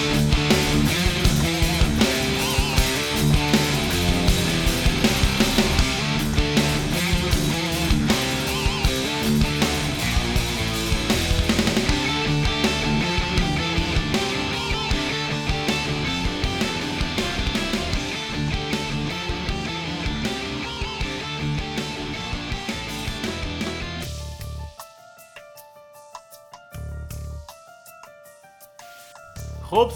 خب 0.00 0.29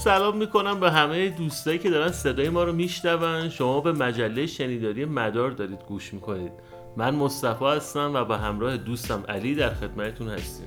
سلام 0.04 0.36
می‌کنم 0.36 0.80
به 0.80 0.90
همه 0.90 1.28
دوستایی 1.28 1.78
که 1.78 1.90
دارن 1.90 2.12
صدای 2.12 2.48
ما 2.48 2.64
رو 2.64 2.72
میشنون. 2.72 3.48
شما 3.48 3.80
به 3.80 3.92
مجله 3.92 4.46
شنیداری 4.46 5.04
مدار 5.04 5.50
دارید 5.50 5.78
گوش 5.88 6.14
می‌کنید. 6.14 6.52
من 6.96 7.14
مصطفی 7.14 7.64
هستم 7.64 8.12
و 8.14 8.24
به 8.24 8.36
همراه 8.36 8.76
دوستم 8.76 9.22
علی 9.28 9.54
در 9.54 9.74
خدمتتون 9.74 10.28
هستیم. 10.28 10.66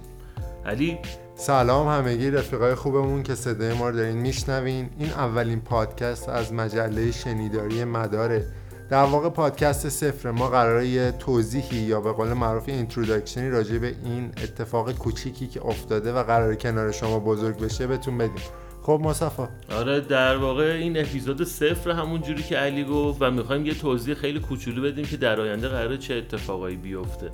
علی؟ 0.66 0.98
سلام 1.36 1.88
همگی 1.88 2.32
رفیقای 2.32 2.76
خوبمون 2.76 3.24
که 3.24 3.36
صدای 3.36 3.74
ما 3.74 3.90
رو 3.90 3.96
دارین 3.96 4.18
میشنوین. 4.18 4.90
این 5.00 5.10
اولین 5.10 5.62
پادکست 5.62 6.30
از 6.30 6.54
مجله 6.54 7.12
شنیداری 7.12 7.84
مداره. 7.84 8.46
در 8.90 9.04
واقع 9.04 9.30
پادکست 9.30 9.90
صفر. 9.90 10.32
ما 10.32 10.50
قراره 10.50 10.88
یه 10.88 11.12
توضیحی 11.12 11.78
یا 11.78 12.02
به 12.02 12.12
قول 12.12 12.34
معروف 12.34 12.70
اینترودکشنی 12.70 13.50
راجع 13.50 13.78
به 13.78 13.96
این 14.06 14.32
اتفاق 14.44 14.92
کوچیکی 14.92 15.48
که 15.48 15.66
افتاده 15.66 16.14
و 16.14 16.24
قراره 16.24 16.56
کنار 16.56 16.92
شما 16.92 17.20
بزرگ 17.20 17.60
بشه 17.60 17.88
بهتون 17.88 18.18
بدیم. 18.18 18.44
خب 18.88 19.02
مصطفی. 19.04 19.44
آره 19.72 20.00
در 20.00 20.38
واقع 20.38 20.64
این 20.64 21.00
اپیزود 21.00 21.44
صفر 21.44 21.92
همون 21.92 22.22
جوری 22.22 22.44
که 22.44 22.58
علی 22.58 22.84
گفت 22.84 23.22
و 23.22 23.32
می‌خوایم 23.32 23.66
یه 23.66 23.74
توضیح 23.74 24.14
خیلی 24.14 24.40
کوچولو 24.40 24.82
بدیم 24.82 25.06
که 25.06 25.18
در 25.18 25.42
آینده 25.42 25.68
قراره 25.68 25.98
چه 25.98 26.14
اتفاقایی 26.14 26.76
بیفته. 26.76 27.32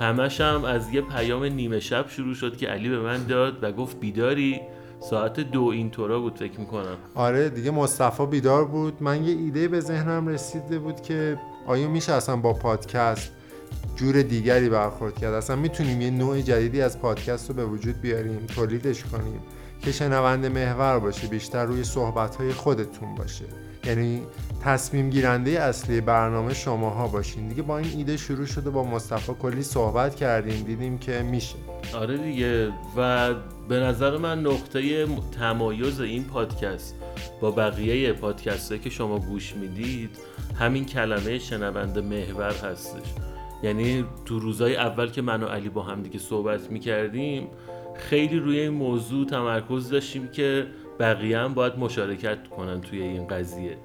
همش 0.00 0.40
هم 0.40 0.64
از 0.64 0.94
یه 0.94 1.00
پیام 1.00 1.44
نیمه 1.44 1.80
شب 1.80 2.08
شروع 2.08 2.34
شد 2.34 2.56
که 2.56 2.66
علی 2.66 2.88
به 2.88 3.00
من 3.00 3.26
داد 3.26 3.58
و 3.62 3.72
گفت 3.72 4.00
بیداری؟ 4.00 4.60
ساعت 5.10 5.40
دو 5.40 5.64
اینطورا 5.64 6.20
بود 6.20 6.36
فکر 6.38 6.60
می‌کنم. 6.60 6.96
آره 7.14 7.48
دیگه 7.48 7.70
مصطفی 7.70 8.26
بیدار 8.26 8.64
بود. 8.64 8.94
من 9.00 9.24
یه 9.24 9.36
ایده 9.36 9.68
به 9.68 9.80
ذهنم 9.80 10.28
رسیده 10.28 10.78
بود 10.78 11.00
که 11.00 11.38
آیا 11.66 11.88
میشه 11.88 12.12
اصلا 12.12 12.36
با 12.36 12.52
پادکست 12.52 13.32
جور 13.96 14.22
دیگری 14.22 14.68
برخورد 14.68 15.18
کرد؟ 15.18 15.34
اصلا 15.34 15.56
می‌تونیم 15.56 16.00
یه 16.00 16.10
نوع 16.10 16.40
جدیدی 16.40 16.82
از 16.82 17.00
پادکست 17.00 17.48
رو 17.48 17.56
به 17.56 17.64
وجود 17.64 18.00
بیاریم 18.00 18.46
تولیدش 18.54 19.04
کنیم. 19.04 19.40
که 19.82 19.92
شنونده 19.92 20.48
محور 20.48 20.98
باشه 20.98 21.26
بیشتر 21.26 21.64
روی 21.64 21.84
صحبت 21.84 22.36
های 22.36 22.52
خودتون 22.52 23.14
باشه. 23.14 23.44
یعنی 23.84 24.22
تصمیم 24.64 25.10
گیرنده 25.10 25.50
اصلی 25.50 26.00
برنامه 26.00 26.54
شماها 26.54 27.08
باشین. 27.08 27.48
دیگه 27.48 27.62
با 27.62 27.78
این 27.78 27.96
ایده 27.96 28.16
شروع 28.16 28.46
شده 28.46 28.70
با 28.70 28.84
مصطفی 28.84 29.32
کلی 29.42 29.62
صحبت 29.62 30.14
کردیم 30.14 30.64
دیدیم 30.64 30.98
که 30.98 31.22
میشه. 31.22 31.56
آره 31.94 32.18
دیگه. 32.18 32.68
و 32.96 33.34
به 33.68 33.76
نظر 33.80 34.16
من 34.16 34.40
نقطه 34.40 35.06
تمایز 35.38 36.00
این 36.00 36.24
پادکست 36.24 36.94
با 37.40 37.50
بقیه 37.50 38.12
پادکست 38.12 38.82
که 38.82 38.90
شما 38.90 39.18
گوش 39.18 39.54
می‌دید 39.54 40.10
همین 40.58 40.84
کلمه 40.84 41.38
شنونده 41.38 42.00
محور 42.00 42.54
هستش. 42.54 43.14
یعنی 43.62 44.04
تو 44.24 44.38
روزای 44.38 44.76
اول 44.76 45.10
که 45.10 45.22
من 45.22 45.42
و 45.42 45.46
علی 45.46 45.68
با 45.68 45.82
هم 45.82 46.02
دیگه 46.02 46.18
صحبت 46.18 46.70
می‌کردیم 46.70 47.46
خیلی 47.94 48.38
روی 48.38 48.60
این 48.60 48.68
موضوع 48.72 49.26
تمرکز 49.26 49.90
داشتیم 49.90 50.28
که 50.28 50.66
بقیه 51.00 51.38
هم 51.38 51.54
باید 51.54 51.78
مشارکت 51.78 52.48
کنن 52.48 52.80
توی 52.80 53.02
این 53.02 53.26
قضیه. 53.26 53.76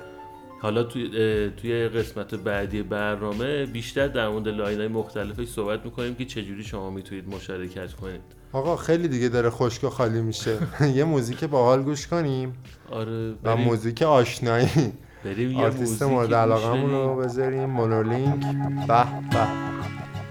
حالا 0.61 0.83
توی, 0.83 1.09
توی 1.57 1.87
قسمت 1.87 2.35
بعدی 2.35 2.83
برنامه 2.83 3.65
بیشتر 3.65 4.07
در 4.07 4.29
مورد 4.29 4.47
line 4.47 4.79
های 4.79 4.87
مختلفش 4.87 5.47
صحبت 5.47 5.85
می‌کنیم 5.85 6.15
که 6.15 6.25
چجوری 6.25 6.63
شما 6.63 6.89
می‌تونید 6.89 7.29
مشارکت 7.29 7.93
کنید. 7.93 8.21
آقا 8.53 8.75
خیلی 8.75 9.07
دیگه 9.07 9.29
داره 9.29 9.49
خشک 9.49 9.83
و 9.83 9.89
خالی 9.89 10.21
میشه. 10.21 10.57
یه 10.95 11.03
موزیک 11.03 11.43
باحال 11.43 11.83
گوش 11.83 12.07
کنیم. 12.07 12.53
آره 12.91 13.33
و 13.43 13.55
موزیک 13.55 14.01
آشنایی. 14.01 14.93
بریم 15.23 15.51
یه 15.51 15.57
آرتیست 15.57 16.03
مورد 16.03 16.33
علاقمون 16.33 16.91
رو 16.91 17.15
بذاریم. 17.15 17.69
Monolink. 17.69 18.45
به 18.87 19.03
به. 19.31 19.47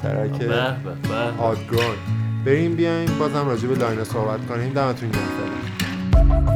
ترک 0.03 0.39
به 0.39 0.47
به 0.47 1.09
به. 1.09 1.43
آدگرون 1.43 2.24
بریم 2.45 2.77
بیایم 2.77 3.19
بازم 3.19 3.49
راجع 3.49 3.69
به 3.69 3.75
لاین 3.75 4.05
صحبت 4.05 4.47
کنیم. 4.47 4.73
دمتون 4.73 5.11
گرم. 5.11 6.54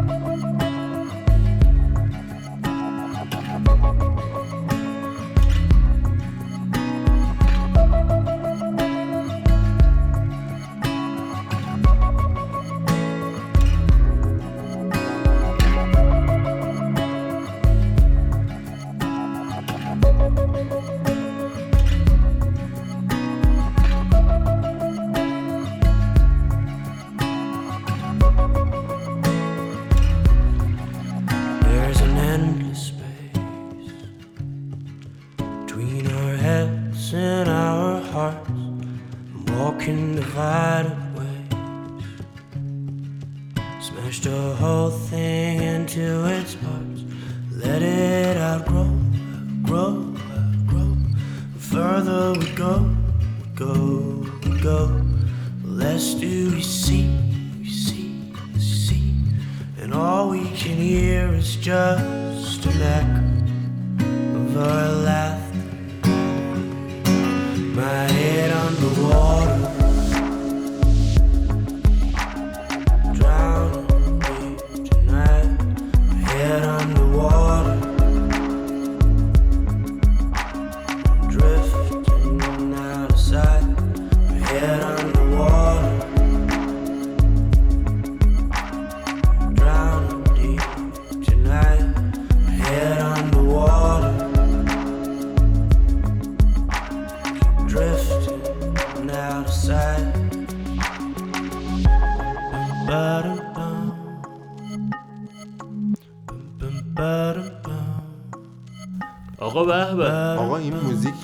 Walking 39.58 40.14
the 40.14 40.20
divided 40.20 40.96
ways. 41.18 41.50
Smashed 43.80 44.22
the 44.22 44.54
whole 44.54 44.90
thing 44.90 45.62
into 45.62 46.26
its 46.26 46.54
parts. 46.54 47.02
Let 47.50 47.82
it 47.82 48.36
outgrow, 48.36 48.88
grow, 49.64 50.14
grow. 50.64 50.94
The 51.54 51.60
further 51.74 52.38
we 52.38 52.48
go, 52.50 52.88
we 53.40 53.48
go, 53.56 53.74
we 54.44 54.60
go. 54.60 54.86
The 55.64 55.70
less 55.82 56.14
do 56.14 56.52
we 56.52 56.62
see, 56.62 57.08
we 57.58 57.68
see, 57.68 58.32
we 58.54 58.60
see. 58.60 59.12
And 59.80 59.92
all 59.92 60.28
we 60.28 60.44
can 60.50 60.76
hear 60.76 61.34
is 61.34 61.56
just 61.56 62.64
an 62.64 62.80
echo 62.80 63.24
of 64.38 64.56
our 64.56 64.88
laughter 65.02 65.37
my 67.88 68.12
head 68.12 68.50
on 68.52 68.74
the 68.74 68.90
water. 69.02 69.57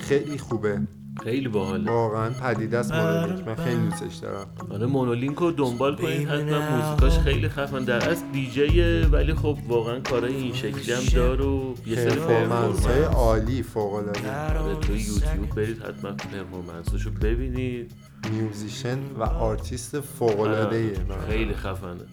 خیلی 0.05 0.37
خوبه. 0.37 0.81
خیلی 1.23 1.47
باحاله. 1.47 1.91
واقعا 1.91 2.29
پدیده 2.29 2.77
است 2.77 2.93
Monolink 2.93 3.47
من 3.47 3.55
خیلی 3.55 3.89
دوستش 3.89 4.15
دارم. 4.15 4.47
آره 4.71 4.85
Monolink 4.85 5.37
رو 5.37 5.51
دنبال 5.51 5.95
کنید 5.95 6.29
حتما 6.29 6.59
موزیکاش 6.59 7.19
خیلی 7.19 7.49
خفن. 7.49 7.83
در 7.83 8.09
از 8.09 8.23
دیجیه 8.33 9.07
ولی 9.11 9.33
خب 9.33 9.57
واقعا 9.67 9.99
کارهای 9.99 10.35
این 10.35 10.53
شکلی 10.53 10.93
هم 10.93 11.03
داره 11.15 11.45
و 11.45 11.73
یه 11.85 11.95
سری 11.95 12.09
performance 12.09 12.85
های 12.85 12.95
performance. 12.95 13.15
عالی 13.15 13.63
فوق 13.63 13.93
العاده 13.93 14.59
آره 14.59 14.75
توی 14.79 14.95
یوتیوب 14.95 15.55
برید 15.55 15.83
حتما 15.83 16.11
performance 16.11 16.90
اشو 16.90 17.11
ببینید. 17.11 17.91
musician 18.31 18.99
و 19.19 19.23
آرتیست 19.23 19.99
فوق 19.99 20.39
العاده 20.39 20.93
آره، 21.09 21.21
خیلی 21.29 21.53
خفنه. 21.53 22.05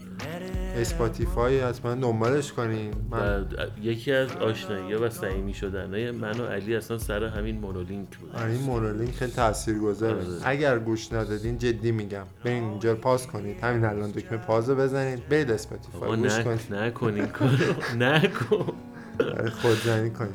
Spotify 0.76 1.60
حتما 1.60 1.94
دنبالش 1.94 2.52
کنین 2.52 2.94
من 3.10 3.46
یکی 3.82 4.12
از 4.12 4.36
آشنایی 4.36 4.94
و 4.94 5.10
صمیمی 5.10 5.54
شدنه 5.54 6.12
من 6.12 6.40
و 6.40 6.46
علی 6.46 6.76
اصلا 6.76 6.98
سر 6.98 7.24
همین 7.24 7.58
Monolink 7.58 8.16
بود. 8.18 8.36
آره 8.36 8.50
این 8.52 8.62
Monolink 8.62 9.14
خیلی 9.14 9.32
تاثیرگذاره. 9.32 10.14
آره. 10.14 10.24
اگر 10.44 10.78
گوش 10.78 11.12
ندادین 11.12 11.58
جدی 11.58 11.92
میگم. 11.92 12.24
برین 12.44 12.64
اینجا 12.64 12.94
pause 12.94 13.26
کنید. 13.26 13.64
همین 13.64 13.84
الان 13.84 14.10
دکمه 14.10 14.38
pause 14.38 14.70
رو 14.70 14.76
بزنید. 14.76 15.28
برید 15.28 15.50
Spotify. 15.50 16.16
گوش 16.16 16.32
نه 16.32 16.42
کنید. 16.44 16.74
نکنین 16.74 17.22
نکن. 18.02 18.72
آره، 19.20 19.50
خودزنی 19.50 20.10
کنید. 20.10 20.34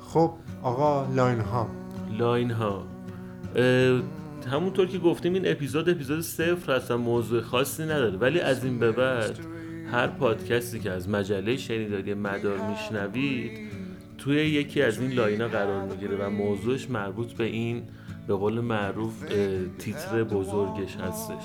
خب 0.00 0.32
آقا 0.62 1.06
line 1.14 1.40
ها 1.40 1.68
line 2.18 2.50
ها 2.50 2.82
همونطور 4.46 4.86
که 4.86 4.98
گفتیم 4.98 5.34
این 5.34 5.50
اپیزود 5.50 5.88
اپیزود 5.88 6.20
صفر 6.20 6.76
هستن 6.76 6.94
موضوع 6.94 7.40
خاصی 7.40 7.82
نداره. 7.82 8.16
ولی 8.16 8.40
از 8.40 8.64
این 8.64 8.78
به 8.78 8.92
بعد 8.92 9.38
هر 9.92 10.06
پادکستی 10.06 10.80
که 10.80 10.90
از 10.90 11.08
مجله 11.08 11.56
شنیداری 11.56 12.14
مدار 12.14 12.58
میشنوید 12.70 13.50
توی 14.18 14.36
یکی 14.36 14.82
از 14.82 15.00
این 15.00 15.12
line 15.12 15.41
ا 15.41 15.48
قرار 15.48 15.88
می‌گیره 15.88 16.16
و 16.16 16.30
موضوعش 16.30 16.90
مربوط 16.90 17.32
به 17.32 17.44
این 17.44 17.82
به 18.28 18.34
قول 18.34 18.60
معروف 18.60 19.24
تیتر 19.78 20.24
بزرگش 20.24 20.96
هستش. 20.96 21.42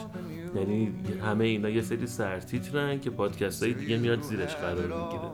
یعنی 0.55 0.91
همه 1.25 1.45
اینا 1.45 1.69
یه 1.69 1.81
سری 1.81 2.07
سرتیترن 2.07 2.99
که 2.99 3.09
پادکست 3.09 3.63
های 3.63 3.73
دیگه 3.73 3.97
میاد 3.97 4.21
زیرش 4.21 4.55
قرار 4.55 4.87
می‌گیره. 4.87 5.31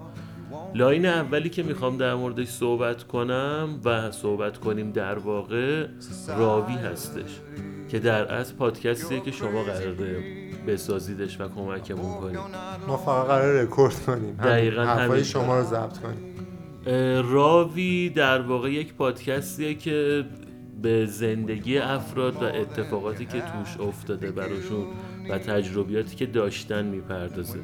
line 0.75 1.05
اولی 1.05 1.49
که 1.49 1.63
می‌خوام 1.63 1.97
در 1.97 2.15
موردش 2.15 2.47
صحبت 2.47 3.03
کنم 3.03 3.79
و 3.85 4.11
صحبت 4.11 4.57
کنیم 4.57 4.91
در 4.91 5.17
واقع 5.17 5.87
راوی 6.27 6.73
هستش 6.73 7.39
که 7.89 7.99
در 7.99 8.33
از 8.35 8.57
پادکستیه 8.57 9.19
که 9.19 9.31
شما 9.31 9.63
قراره 9.63 10.23
بسازیدش 10.67 11.41
و 11.41 11.47
کمکمون 11.47 12.19
کنیم 12.21 12.39
ما 12.87 12.97
فقط 12.97 13.27
قرار 13.27 13.61
رکورد 13.63 14.05
کنیم. 14.05 14.35
دقیقاً 14.35 14.85
حرفای. 14.85 15.23
شما 15.23 15.59
رو 15.59 15.63
ضبط 15.63 15.97
کنیم 15.97 16.35
راوی 17.31 18.09
در 18.09 18.41
واقع 18.41 18.71
یک 18.71 18.93
پادکستیه 18.93 19.75
که 19.75 20.25
به 20.81 21.05
زندگی 21.05 21.77
افراد 21.77 22.35
و 22.35 22.45
اتفاقاتی 22.45 23.25
که 23.25 23.41
توش 23.41 23.87
افتاده 23.87 24.31
براشون 24.31 24.85
و 25.29 25.37
تجربیاتی 25.37 26.15
که 26.15 26.25
داشتن 26.25 26.85
می‌پردازه. 26.85 27.59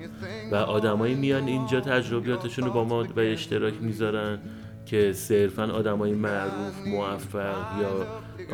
و 0.51 0.55
آدمایی 0.55 1.15
میان 1.15 1.47
اینجا 1.47 1.81
تجربیاتشون 1.81 2.65
رو 2.65 2.71
با 2.71 2.83
ما 2.83 3.03
به 3.03 3.33
اشتراک 3.33 3.73
می‌ذارن 3.81 4.39
که 4.85 5.13
صرفا 5.13 5.63
آدمای 5.63 6.13
معروف 6.13 6.87
موفق 6.87 7.81
یا 7.81 8.07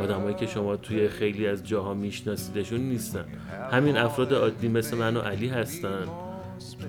آدمایی 0.04 0.36
که 0.36 0.46
شما 0.46 0.76
توی 0.76 1.08
خیلی 1.08 1.48
از 1.48 1.68
جاها 1.68 1.94
میشناسیدشون 1.94 2.80
نیستن. 2.80 3.26
همین 3.72 3.98
افراد 3.98 4.34
عادی 4.34 4.68
مثل 4.68 4.98
من 4.98 5.18
و 5.18 5.20
علی 5.20 5.48
هستن. 5.48 6.08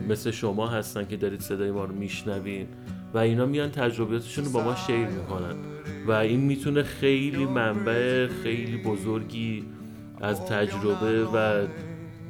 مثل 0.09 0.31
شما 0.31 0.69
هستن 0.69 1.07
که 1.07 1.17
دارید 1.17 1.41
صدای 1.41 1.71
ما 1.71 1.85
رو 1.85 1.95
میشنوین. 1.95 2.67
و 3.15 3.19
اینا 3.19 3.47
میان 3.47 3.71
تجربیاتشون 3.71 4.45
رو 4.45 4.51
با 4.51 4.65
ما 4.65 4.75
شیر 4.75 5.07
می‌کنن. 5.07 5.55
و 6.07 6.13
این 6.13 6.41
می‌تونه 6.41 6.83
خیلی 6.83 7.47
منبع 7.47 8.27
خیلی 8.27 8.77
بزرگی 8.77 9.65
از 10.21 10.47
تجربه 10.47 11.25
و 11.25 11.67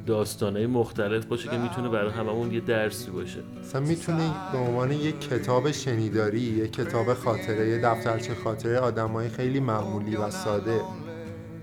داستانهای 0.05 0.67
مختلف 0.67 1.25
باشه 1.25 1.49
که 1.49 1.57
می‌تونه 1.57 1.89
برای 1.89 2.11
هممون 2.11 2.51
یه 2.51 2.59
درسی 2.59 3.11
باشه. 3.11 3.39
مثلا 3.61 3.81
می‌تونه 3.81 4.31
به 4.51 4.57
عنوان 4.57 4.91
یک 4.91 5.29
کتاب 5.29 5.71
شنیداری 5.71 6.39
یک 6.39 6.73
کتاب 6.73 7.13
خاطره 7.13 7.69
یه 7.69 7.81
دفترچه 7.81 8.35
خاطره 8.35 8.79
آدمای 8.79 9.29
خیلی 9.29 9.59
معمولی 9.59 10.15
و 10.15 10.29
ساده 10.29 10.81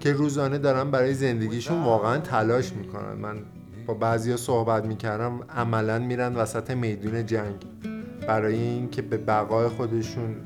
که 0.01 0.13
روزانه 0.13 0.59
دارن 0.59 0.91
برای 0.91 1.15
زندگیشون 1.15 1.83
واقعا 1.83 2.19
تلاش 2.19 2.73
می‌کنن. 2.73 3.13
من 3.13 3.37
با 3.87 3.95
بعضیا 3.95 4.37
صحبت 4.37 4.85
می‌کردم 4.85 5.41
عملا 5.57 5.99
میرن 5.99 6.35
وسط 6.35 6.71
میدون 6.71 7.27
جنگ. 7.27 7.55
برای 8.29 8.59
اینکه 8.59 9.03
به 9.03 9.17
بقای 9.17 9.69
خودشون 9.69 10.37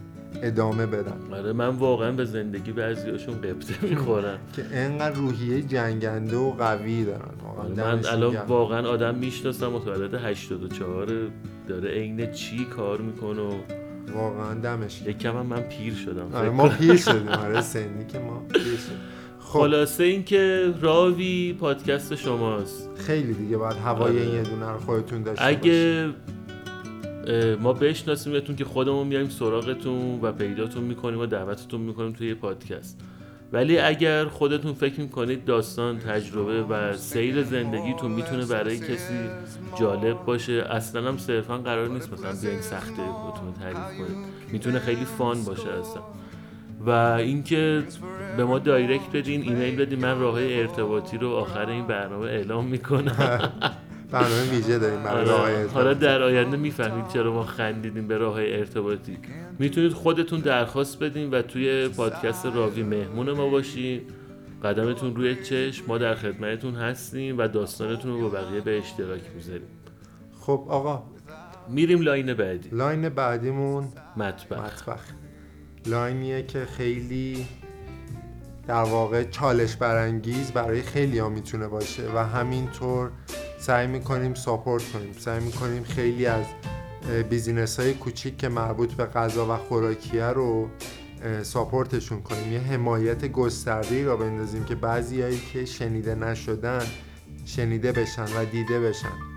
ادامه 0.42 0.86
بدن 0.86 1.18
آره 1.32 1.52
من 1.52 1.68
واقعا 1.68 2.12
به 2.12 2.24
زندگی 2.24 2.72
بعضیاشون 2.72 3.34
قبطه 3.40 3.74
می‌خورم 3.82 4.38
که 4.56 4.64
انقدر 4.72 5.16
روحیه 5.16 5.62
جنگنده 5.62 6.36
و 6.36 6.50
قوی 6.50 7.04
دارن 7.04 7.30
واقعا 7.44 7.68
من 7.94 8.06
الان. 8.06 8.36
واقعا 8.36 8.88
آدم 8.88 9.14
می‌شناسم 9.14 9.66
متولد 9.66 10.14
84 10.14 11.08
داره 11.68 11.90
عین 11.90 12.32
چی 12.32 12.64
کار 12.64 13.00
می‌کنه 13.00 13.42
و 13.42 13.52
واقعا 14.14 14.54
دمش. 14.54 15.02
یکم 15.02 15.46
من 15.46 15.60
پیر 15.62 15.94
شدم 15.94 16.30
آره 16.34 16.50
ما 16.50 16.68
پیر 16.68 16.96
شدیم 16.96 17.28
آره 17.44 17.60
سنی 17.60 18.06
که 18.12 18.18
ما 18.18 18.42
پیر 18.52 18.62
شدیم 18.62 18.98
خب 19.40 19.60
خلاصه 19.60 20.04
اینکه 20.04 20.74
راوی 20.80 21.56
پادکست 21.60 22.14
شماست 22.14 22.90
خیلی 22.96 23.32
دیگه 23.34 23.56
باید 23.56 23.76
هوای 23.76 24.02
آره. 24.12 24.20
این 24.22 24.34
یه 24.34 24.42
دونه 24.42 24.70
رو 24.70 24.78
خودتون 24.78 25.22
داشته 25.22 25.44
باشید. 25.44 25.58
اگه 25.58 26.06
اه، 26.08 26.14
ما 27.60 27.72
بشناسیمتون 27.72 28.56
که 28.56 28.64
خودمون 28.64 29.06
میایم 29.06 29.28
سراغتون 29.28 30.20
و 30.22 30.32
پیداتون 30.32 30.82
می‌کنیم 30.84 31.20
و 31.20 31.26
دعوتتون 31.26 31.80
می‌کنیم 31.80 32.12
توی 32.12 32.34
پادکست. 32.34 33.00
ولی 33.52 33.78
اگر 33.78 34.24
خودتون 34.24 34.72
فکر 34.72 35.00
می‌کنید 35.00 35.44
داستان 35.44 35.98
تجربه 35.98 36.62
و 36.62 36.96
سیر 36.96 37.42
زندگیتون 37.42 38.10
می‌تونه 38.10 38.46
برای 38.46 38.78
کسی 38.78 39.14
جالب 39.80 40.24
باشه 40.24 40.52
اصلا 40.52 41.08
هم 41.08 41.18
صرفا 41.18 41.58
قرار 41.58 41.88
نیست 41.88 42.12
مثلا 42.12 42.32
بیاین 42.42 42.60
سخته 42.60 43.02
خودتون 43.02 43.52
تعریف 43.52 43.98
کنید. 43.98 44.16
می‌تونه 44.52 44.78
خیلی 44.78 45.04
فان 45.04 45.44
باشه 45.44 45.68
اصلا. 45.68 46.02
و 46.86 46.90
اینکه 46.90 47.82
به 48.36 48.44
ما 48.44 48.58
دایرکت 48.58 49.10
بدین 49.14 49.42
ایمیل 49.42 49.76
بدین 49.76 49.98
من 49.98 50.20
راه 50.20 50.38
ارتباطی 50.40 51.18
رو 51.18 51.30
آخر 51.30 51.68
این 51.68 51.86
برنامه 51.86 52.26
اعلام 52.26 52.64
می‌کنم. 52.66 53.52
برنامه 54.14 54.50
ویژه 54.50 54.78
داریم 54.78 55.02
برای 55.02 55.24
راه 55.24 55.38
حالا, 55.38 55.46
ارتباط. 55.46 55.72
حالا 55.72 55.94
در 55.94 56.22
آینده 56.22 56.56
می‌فهمید 56.56 57.08
چرا 57.08 57.32
ما 57.32 57.42
خندیدیم 57.42 58.08
به 58.08 58.18
راه 58.18 58.36
ارتباطی. 58.38 59.18
می‌تونید 59.58 59.92
خودتون 59.92 60.40
درخواست 60.40 60.98
بدین 60.98 61.30
و 61.30 61.42
توی 61.42 61.88
پادکست 61.88 62.46
راوی 62.46 62.82
مهمون 62.82 63.32
ما 63.32 63.48
باشین. 63.48 64.00
قدمتون 64.64 65.16
روی 65.16 65.42
چشم. 65.42 65.84
ما 65.88 65.98
در 65.98 66.14
خدمتتون 66.14 66.74
هستیم 66.74 67.38
و 67.38 67.48
داستانتون 67.48 68.12
رو 68.12 68.20
با 68.20 68.28
بقیه 68.28 68.60
به 68.60 68.78
اشتراک 68.78 69.20
می‌ذاریم. 69.34 69.68
خب 70.40 70.66
آقا. 70.68 71.02
میریم 71.68 72.00
line 72.00 72.34
بعدی. 72.34 72.68
line 72.72 73.08
بعدیمون 73.08 73.88
مطبخ. 74.16 74.58
مطبخ. 74.58 75.02
line 75.86 76.23
یه 76.23 76.42
که 76.42 76.64
خیلی 76.64 77.46
در 78.66 78.82
واقع 78.82 79.24
چالش 79.24 79.76
برانگیز 79.76 80.52
برای 80.52 80.82
خیلی 80.82 81.18
ها 81.18 81.28
می‌تونه 81.28 81.68
باشه 81.68 82.02
و 82.14 82.18
همینطور 82.18 83.10
سعی 83.66 83.86
می‌کنیم 83.86 84.34
support 84.34 84.92
کنیم. 84.92 85.12
سعی 85.18 85.40
می‌کنیم 85.40 85.82
خیلی 85.84 86.26
از 86.26 86.44
business 87.30 87.80
های 87.80 87.94
کوچیک 87.94 88.36
که 88.36 88.48
مربوط 88.48 88.92
به 88.92 89.04
غذا 89.04 89.54
و 89.54 89.56
خوراکیه 89.56 90.24
رو 90.24 90.68
support 91.42 91.93
شون 91.93 92.22
کنیم. 92.22 92.52
یه 92.52 92.60
حمایت 92.60 93.26
گسترده 93.26 94.04
را 94.04 94.16
بندازیم 94.16 94.64
که 94.64 94.74
بعضیایی 94.74 95.40
که 95.52 95.64
شنیده 95.64 96.14
نشدن 96.14 96.82
شنیده 97.44 97.92
بشن 97.92 98.24
و 98.36 98.44
دیده 98.44 98.80
بشن. 98.80 99.33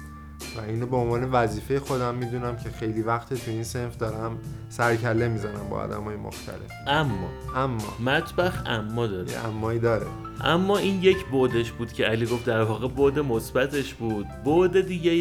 و 0.57 0.61
اینو 0.61 0.85
به 0.85 0.97
عنوان 0.97 1.31
وظیفه 1.31 1.79
خودم 1.79 2.15
می‌دونم 2.15 2.57
که 2.57 2.69
خیلی 2.69 3.01
وقت 3.01 3.33
تو 3.33 3.51
این 3.51 3.63
سنف 3.63 3.97
دارم 3.97 4.37
سرکله 4.69 5.27
می‌زنم 5.27 5.69
با 5.69 5.77
آدم 5.77 6.03
های 6.03 6.15
مختلف. 6.15 6.71
اما. 6.87 7.29
اما. 7.55 7.93
مطبخ 7.99 8.61
اما 8.65 9.07
داره. 9.07 9.31
یه 9.31 9.45
امایی 9.45 9.79
داره. 9.79 10.07
اما 10.41 10.77
این 10.77 11.03
یک 11.03 11.25
بودش 11.25 11.71
بود 11.71 11.93
که 11.93 12.05
علی 12.05 12.25
گفت 12.25 12.45
در 12.45 12.61
واقع 12.61 12.87
بود 12.87 13.19
مثبتش 13.19 13.93
بود. 13.93 14.27
بود 14.43 14.81
دیگه 14.81 15.11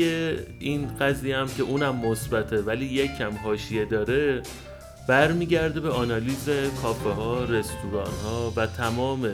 این 0.59 0.88
قضیه 1.00 1.37
هم 1.37 1.47
که 1.47 1.62
اونم 1.62 1.97
مثبته 1.97 2.62
ولی 2.62 2.85
یک 2.85 3.16
کم 3.19 3.33
حاشیه 3.45 3.85
داره 3.85 4.43
برمیگرده 5.09 5.81
به 5.81 5.90
آنالیز 5.90 6.49
کافه 6.83 7.11
ها 7.11 7.45
رستوران 7.45 8.12
ها 8.25 8.52
و 8.57 8.66
تمام 8.66 9.28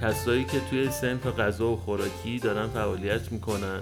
کسایی 0.00 0.44
که 0.44 0.60
توی 0.70 0.90
صنف 0.90 1.26
غذا 1.26 1.68
و 1.68 1.76
خوراکی 1.76 2.38
دارن 2.38 2.66
فعالیت 2.66 3.32
می‌کنن. 3.32 3.80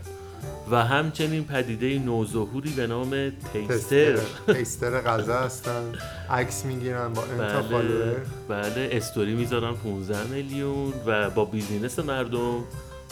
و 0.71 0.85
همچنین 0.85 1.45
پدیده 1.45 1.99
نوظهوری 1.99 2.71
به 2.71 2.87
نام 2.87 3.31
taster. 3.53 4.17
taster 4.47 5.01
غذا 5.01 5.39
هستن. 5.39 5.93
عکس 6.31 6.65
می‌گیرن 6.65 7.13
با 7.13 7.23
انتا 7.23 7.63
بله. 7.63 8.17
بله 8.49 8.89
استوری 8.93 9.35
می‌ذارن 9.35 9.75
15 9.75 10.25
میلیون 10.25 10.93
و 11.07 11.31
با 11.31 11.45
business 11.45 11.99
مردم 11.99 12.65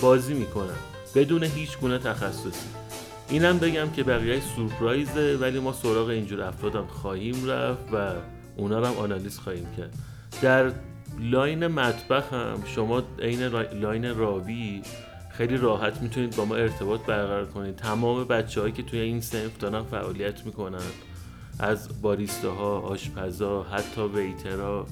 بازی 0.02 0.34
می‌کنن. 0.34 0.78
بدون 1.14 1.44
هیچ 1.44 1.78
گونه 1.78 1.98
تخصصی. 1.98 2.68
اینم 3.28 3.58
بگم 3.58 3.90
که 3.90 4.02
بقیه 4.02 4.40
سورپرایزه 4.56 5.36
ولی 5.40 5.60
ما 5.60 5.72
سراغ 5.72 6.08
اینجور 6.08 6.42
افرادم 6.42 6.86
خواهیم 6.86 7.50
رفت 7.50 7.92
و 7.92 8.12
اونا 8.56 8.78
رو 8.78 8.86
هم 8.86 8.96
آنالیز 8.96 9.38
خواهیم 9.38 9.66
کرد. 9.76 9.94
در 10.42 10.72
line 11.20 11.66
مطبخ 11.66 12.32
هم 12.32 12.62
شما 12.66 13.02
عین 13.22 13.42
line 13.80 14.18
راوی 14.18 14.82
خیلی 15.38 15.56
راحت 15.56 16.02
می‌تونید 16.02 16.36
با 16.36 16.44
ما 16.44 16.56
ارتباط 16.56 17.00
برقرار 17.00 17.46
کنید. 17.46 17.76
تمام 17.76 18.24
بچه 18.24 18.72
که 18.72 18.82
توی 18.82 19.00
این 19.00 19.20
صنف 19.20 19.58
دارن 19.58 19.82
فعالیت 19.82 20.46
می‌کنن. 20.46 20.78
از 21.58 22.02
باریستاها 22.02 22.78
آشپزا 22.78 23.62
حتی 23.62 24.00
waiter 24.00 24.65
ها. 24.65 24.86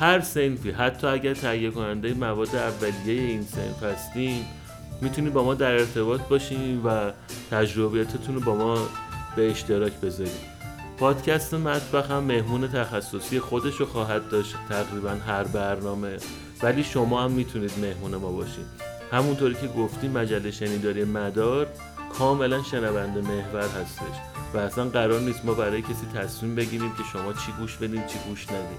هر 0.00 0.20
صنفی 0.20 0.70
حتی 0.70 1.06
اگر 1.06 1.34
تهیه 1.34 1.70
کننده 1.70 2.14
مواد 2.14 2.56
اولیه 2.56 3.22
این 3.22 3.42
صنف 3.42 3.82
هستین 3.82 4.44
می‌تونید 5.00 5.32
با 5.32 5.44
ما 5.44 5.54
در 5.54 5.72
ارتباط 5.72 6.20
باشین 6.20 6.82
و 6.82 7.10
تجربیاتتون 7.50 8.34
رو 8.34 8.40
با 8.40 8.54
ما 8.54 8.78
به 9.36 9.50
اشتراک 9.50 9.92
بذارید 9.92 10.56
پادکست 10.98 11.54
مطبخ 11.54 12.10
هم 12.10 12.24
مهمون 12.24 12.68
تخصصی 12.68 13.40
خودش 13.40 13.74
رو 13.74 13.86
خواهد 13.86 14.28
داشت. 14.28 14.54
تقریبا 14.68 15.10
هر 15.10 15.44
برنامه. 15.44 16.16
ولی 16.62 16.84
شما 16.84 17.24
هم 17.24 17.30
می‌تونید 17.30 17.72
مهمون 17.80 18.16
ما 18.16 18.32
باشین. 18.32 18.64
همونطوری 19.12 19.54
که 19.54 19.68
گفتیم 19.68 20.10
مجله 20.10 20.50
شنیداری 20.50 21.04
مدار 21.04 21.66
کاملا 22.18 22.62
شنونده 22.62 23.20
محور 23.20 23.68
هستش 23.68 24.16
و 24.54 24.58
اصلا 24.58 24.84
قرار 24.84 25.20
نیست 25.20 25.44
ما 25.44 25.54
برای 25.54 25.82
کسی 25.82 26.06
تصمیم 26.14 26.54
بگیریم 26.54 26.92
که 26.92 27.02
شما 27.12 27.32
چی 27.32 27.52
گوش 27.58 27.76
بدین 27.76 28.06
چی 28.06 28.18
گوش 28.28 28.46
ندین. 28.48 28.78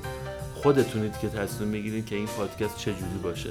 خودتونید 0.56 1.18
که 1.20 1.30
تصمیم 1.30 1.72
بگیرین 1.72 2.06
که 2.06 2.16
این 2.16 2.28
پادکست 2.28 2.78
چجوری 2.78 3.18
باشه. 3.24 3.50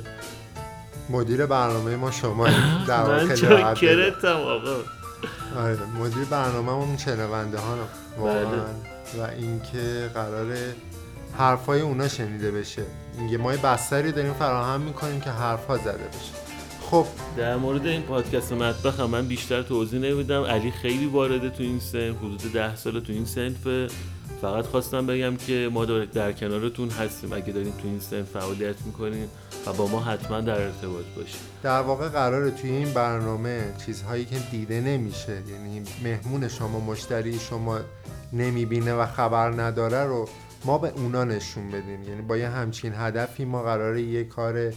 مدیر 1.10 1.46
برنامه 1.46 1.96
ما 1.96 2.10
شما 2.10 2.48
در 2.88 3.06
من. 3.06 3.34
چاکرتم 3.34 4.28
آقا. 4.28 4.76
آره 5.56 5.78
مدیر 6.00 6.24
برنامه 6.24 6.72
اون 6.72 6.96
شنونده 6.96 7.58
ها 7.58 7.76
واقعا. 8.18 8.44
بله. 8.44 8.62
و 9.18 9.30
اینکه 9.38 10.10
قرار 10.14 10.56
حرفای 11.38 11.80
اونا 11.80 12.08
شنیده 12.08 12.50
بشه. 12.50 12.82
میگه 13.18 13.38
ما 13.38 13.50
بستری 13.50 14.12
داریم 14.12 14.32
فراهم 14.32 14.80
می‌کنیم 14.80 15.20
که 15.20 15.30
حرفها 15.30 15.76
زده 15.78 15.92
بشه. 15.92 16.45
خب. 16.90 17.06
در 17.36 17.56
مورد 17.56 17.86
این 17.86 18.02
پادکست 18.02 18.52
مطبخ 18.52 19.00
هم 19.00 19.10
من 19.10 19.26
بیشتر 19.26 19.62
توضیح 19.62 20.00
نمیدم. 20.00 20.42
علی 20.42 20.70
خیلی 20.70 21.06
وارده 21.06 21.50
تو 21.50 21.62
این 21.62 21.80
سن 21.80 22.10
حدود 22.10 22.52
ده 22.52 22.76
سال 22.76 23.00
تو 23.00 23.12
این 23.12 23.24
سنفه 23.24 23.88
فقط 24.40 24.66
خواستم 24.66 25.06
بگم 25.06 25.36
که 25.36 25.70
ما 25.72 25.84
در, 25.84 26.04
در 26.04 26.32
کنارتون 26.32 26.90
هستیم. 26.90 27.32
اگه 27.32 27.52
دارین 27.52 27.72
تو 27.72 27.88
این 27.88 28.00
سن 28.00 28.22
فعالیت 28.22 28.74
می‌کنین 28.86 29.28
و 29.66 29.72
با 29.72 29.86
ما 29.86 30.00
حتما 30.00 30.40
در 30.40 30.60
ارتباط 30.60 31.04
باشین. 31.16 31.40
در 31.62 31.80
واقع 31.80 32.08
قراره 32.08 32.50
توی 32.50 32.70
این 32.70 32.92
برنامه 32.92 33.74
چیزهایی 33.86 34.24
که 34.24 34.36
دیده 34.50 34.80
نمیشه 34.80 35.42
یعنی 35.50 35.82
مهمون 36.04 36.48
شما 36.48 36.80
مشتری 36.80 37.38
شما 37.38 37.78
نمی‌بینه 38.32 38.94
و 38.94 39.06
خبر 39.06 39.50
نداره 39.50 40.04
رو 40.04 40.28
ما 40.64 40.78
به 40.78 40.92
اونا 40.96 41.24
نشون 41.24 41.68
بدیم. 41.68 42.02
یعنی 42.08 42.22
با 42.22 42.36
یه 42.36 42.48
همچین 42.48 42.92
هدفی 42.94 43.44
ما 43.44 43.62
قراره 43.62 44.02
یه 44.02 44.24
کار 44.24 44.72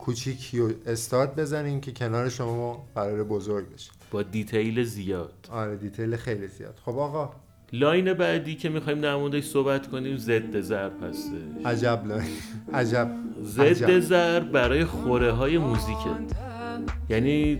کوچیکی 0.00 0.58
رو 0.58 0.70
استارت 0.86 1.36
بزنیم 1.36 1.80
که 1.80 1.92
کنار 1.92 2.28
شما 2.28 2.86
قراره 2.94 3.24
بزرگ 3.24 3.74
بشه. 3.74 3.90
با 4.10 4.22
detail 4.22 4.84
زیاد. 4.84 5.48
آره 5.52 5.76
detail 5.76 6.16
خیلی 6.16 6.46
زیاد. 6.46 6.78
خب 6.84 6.98
آقا. 6.98 7.30
line 7.72 8.14
بعدی 8.14 8.54
که 8.54 8.68
می‌خوایم 8.68 9.00
در 9.00 9.16
موردش 9.16 9.44
صحبت 9.44 9.88
کنیم 9.88 10.16
ضد 10.16 10.60
ضرب 10.60 10.92
هستش. 11.04 11.32
عجب 11.64 12.02
line 12.06 12.22
ی 12.22 12.26
عجب. 12.72 13.10
ضد 13.42 13.62
عجب. 13.62 14.00
ضرب 14.00 14.52
برای 14.52 14.84
خوره 14.84 15.32
های 15.32 15.58
موزیکه. 15.58 16.10
یعنی 17.10 17.58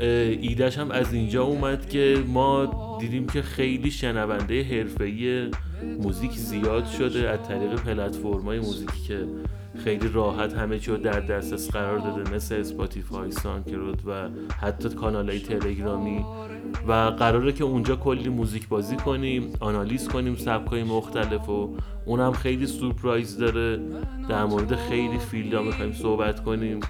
ایدش 0.00 0.78
هم 0.78 0.90
از 0.90 1.12
اینجا 1.12 1.44
اومد 1.44 1.88
که 1.88 2.24
ما 2.26 2.98
دیدیم 3.00 3.26
که 3.26 3.42
خیلی 3.42 3.90
شنونده 3.90 4.62
حرفه‌ای 4.62 5.50
موزیک 6.02 6.32
زیاد 6.32 6.86
شده 6.86 7.30
از 7.30 7.42
طریق 7.48 7.74
پلتفرم‌های 7.74 8.58
موزیکی 8.58 9.02
که 9.08 9.26
خیلی 9.84 10.08
راحت 10.08 10.52
همه 10.52 10.78
چی 10.78 10.90
رو 10.90 10.96
در 10.96 11.20
دسترس 11.20 11.70
قرار 11.70 11.98
داده 11.98 12.34
مثل 12.34 12.54
Spotify، 12.54 13.30
SoundCloud 13.30 14.02
و 14.06 14.28
حتی 14.60 14.88
کانال 14.88 15.38
تلگرامی. 15.38 16.24
و 16.88 16.92
قراره 16.92 17.52
که 17.52 17.64
اونجا 17.64 17.96
کلی 17.96 18.28
موزیک 18.28 18.68
بازی 18.68 18.96
کنیم 18.96 19.52
آنالیز 19.60 20.08
کنیم 20.08 20.36
سبکای 20.36 20.84
مختلف 20.84 21.48
و 21.48 21.76
اونم 22.06 22.32
خیلی 22.32 22.66
سورپرایز 22.66 23.38
داره. 23.38 23.80
در 24.28 24.44
مورد 24.44 24.76
خیلی 24.76 25.18
فیلدا 25.18 25.62
می‌خوایم 25.62 25.92
صحبت 25.92 26.44
کنیم 26.44 26.80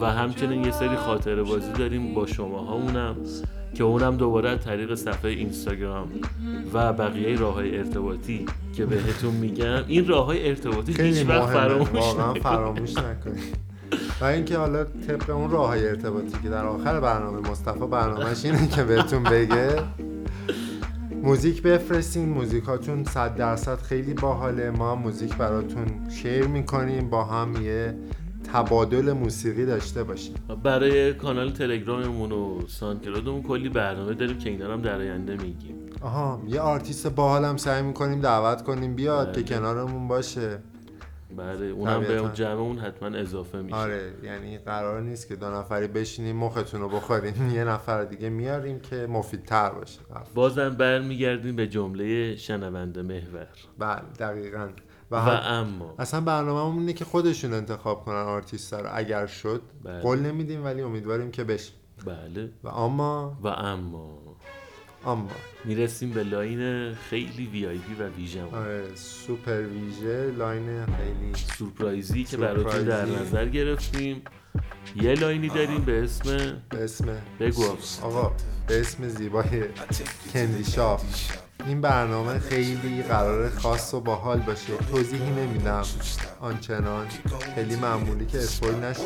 و 0.00 0.06
همچنین 0.06 0.64
یه 0.64 0.70
سری 0.70 0.96
خاطره 0.96 1.42
بازی 1.42 1.72
داریم 1.72 2.14
با 2.14 2.26
شماها 2.26 2.74
اونم. 2.74 3.16
که 3.74 3.84
اونم 3.84 4.16
دوباره 4.16 4.50
از 4.50 4.60
طریق 4.60 4.94
صفحه 4.94 5.30
اینستاگرام 5.30 6.08
و 6.72 6.92
بقیه 6.92 7.38
راه 7.38 7.54
های 7.54 7.78
ارتباطی 7.78 8.46
که 8.76 8.86
بهتون 8.86 9.34
میگم 9.34 9.84
این 9.88 10.08
راه 10.08 10.26
های 10.26 10.48
ارتباطی 10.48 11.02
هیچ 11.02 11.26
وقت 11.28 11.52
فراموش 11.52 12.14
نکنید. 12.14 12.42
فراموش 12.42 12.98
نکنید. 12.98 13.56
و 14.20 14.24
اینکه 14.24 14.56
حالا 14.58 14.84
طبق 14.84 15.30
اون 15.30 15.50
راه 15.50 15.68
های 15.68 15.88
ارتباطی 15.88 16.38
که 16.42 16.48
در 16.48 16.64
آخر 16.64 17.00
برنامه 17.00 17.50
مصطفی 17.50 17.86
برنامهش 17.86 18.44
اینه 18.44 18.68
که 18.68 18.84
بهتون 18.84 19.22
بگه 19.22 19.82
موزیک 21.22 21.62
بفرستین. 21.62 22.28
موزیکاتون 22.28 23.04
صد 23.04 23.36
درصد 23.36 23.78
خیلی 23.78 24.14
باحاله. 24.14 24.70
ما 24.70 24.94
موزیک 24.94 25.36
براتون 25.36 25.86
share 26.10 26.46
می‌کنیم. 26.46 27.10
با 27.10 27.24
هم 27.24 27.62
یه 27.62 27.94
تبادل 28.44 29.12
موسیقی 29.12 29.66
داشته 29.66 30.04
باشیم. 30.04 30.34
برای 30.62 31.14
کانال 31.14 31.50
تلگراممون 31.50 32.32
و 32.32 32.60
SoundCloud 32.68 33.25
مون 33.25 33.42
کلی 33.42 33.68
برنامه 33.68 34.14
داریم 34.14 34.38
که 34.38 34.50
اینا 34.50 34.72
هم 34.72 34.82
در 34.82 34.98
آینده 34.98 35.36
میگیم. 35.36 35.76
آها 36.02 36.42
یه 36.48 36.60
آرتیست 36.60 37.06
باحال 37.06 37.44
هم 37.44 37.56
سعی 37.56 37.82
می‌کنیم 37.82 38.20
دعوت 38.20 38.62
کنیم 38.62 38.94
بیاد 38.94 39.32
بله. 39.32 39.42
که 39.42 39.54
کنارمون 39.54 40.08
باشه. 40.08 40.58
بله 41.36 41.66
اونم 41.66 42.00
به. 42.00 42.16
اون 42.16 42.32
جمعمون 42.34 42.78
حتما 42.78 43.18
اضافه 43.18 43.62
میشه. 43.62 43.76
آره 43.76 44.12
یعنی 44.22 44.58
قرار 44.58 45.00
نیست 45.00 45.28
که 45.28 45.36
دو 45.36 45.50
نفری 45.50 45.86
بشینیم 45.86 46.36
مختون 46.36 46.80
رو 46.80 46.88
بخوریم. 46.88 47.50
یه 47.54 47.64
نفر 47.64 48.04
دیگه 48.04 48.28
میاریم 48.28 48.80
که 48.80 49.06
مفیدتر 49.06 49.70
باشه. 49.70 50.00
بازم 50.34 50.70
برمیگردیم 50.70 51.56
به 51.56 51.66
جمله 51.66 52.36
شنونده 52.36 53.02
محور. 53.02 53.46
بله 53.78 54.02
دقیقا. 54.18 54.68
و, 55.10 55.16
و 55.16 55.28
اما. 55.42 55.94
اصلا 55.98 56.20
برنامه 56.20 56.78
اینه 56.78 56.92
که 56.92 57.04
خودشون 57.04 57.52
انتخاب 57.52 58.04
کنن 58.04 58.16
آرتیست 58.16 58.74
رو 58.74 58.88
اگر 58.92 59.26
شد 59.26 59.62
بله. 59.84 60.00
قول 60.00 60.18
نمیدیم 60.18 60.64
ولی 60.64 60.82
امیدواریم 60.82 61.30
که 61.30 61.44
بشه. 61.44 61.72
بله. 62.06 62.50
و 62.64 62.68
اما 62.68 63.38
و 63.42 63.48
اما. 63.48 64.18
اما. 65.06 65.28
می‌رسیم 65.64 66.10
به 66.10 66.22
line 66.24 66.94
خیلی 66.94 67.46
VIP 67.46 67.94
و 67.94 68.08
ویژه 68.08 68.44
آره 68.44 68.94
سوپر 68.94 69.62
ویژه 69.62 70.30
line 70.38 70.86
خیلی 70.86 71.34
سورپرایزی 71.58 72.24
که 72.24 72.36
براتون 72.36 72.84
در. 72.84 73.06
نظر 73.06 73.48
گرفتیم. 73.48 74.22
یه 74.96 75.14
line 75.14 75.41
ی 75.41 75.48
داریم 75.48 75.84
به 75.84 76.04
اسم 76.04 76.36
به 76.70 76.84
اسم 76.84 77.06
بگو. 77.40 77.64
آقا 78.02 78.32
به 78.68 78.80
اسم 78.80 79.08
زیبای 79.08 79.64
Candy 80.32 80.64
Shop 80.64 81.00
این 81.66 81.80
برنامه 81.80 82.38
خیلی 82.38 83.02
قراره 83.02 83.50
خاص 83.50 83.94
و 83.94 84.00
باحال 84.00 84.38
باشه. 84.38 84.76
توضیحی 84.90 85.30
نمیدم. 85.30 85.82
آنچنان. 86.40 87.06
خیلی 87.54 87.76
معمولی 87.76 88.26
که 88.26 88.38
spoil 88.38 88.74
نشه. 88.74 89.00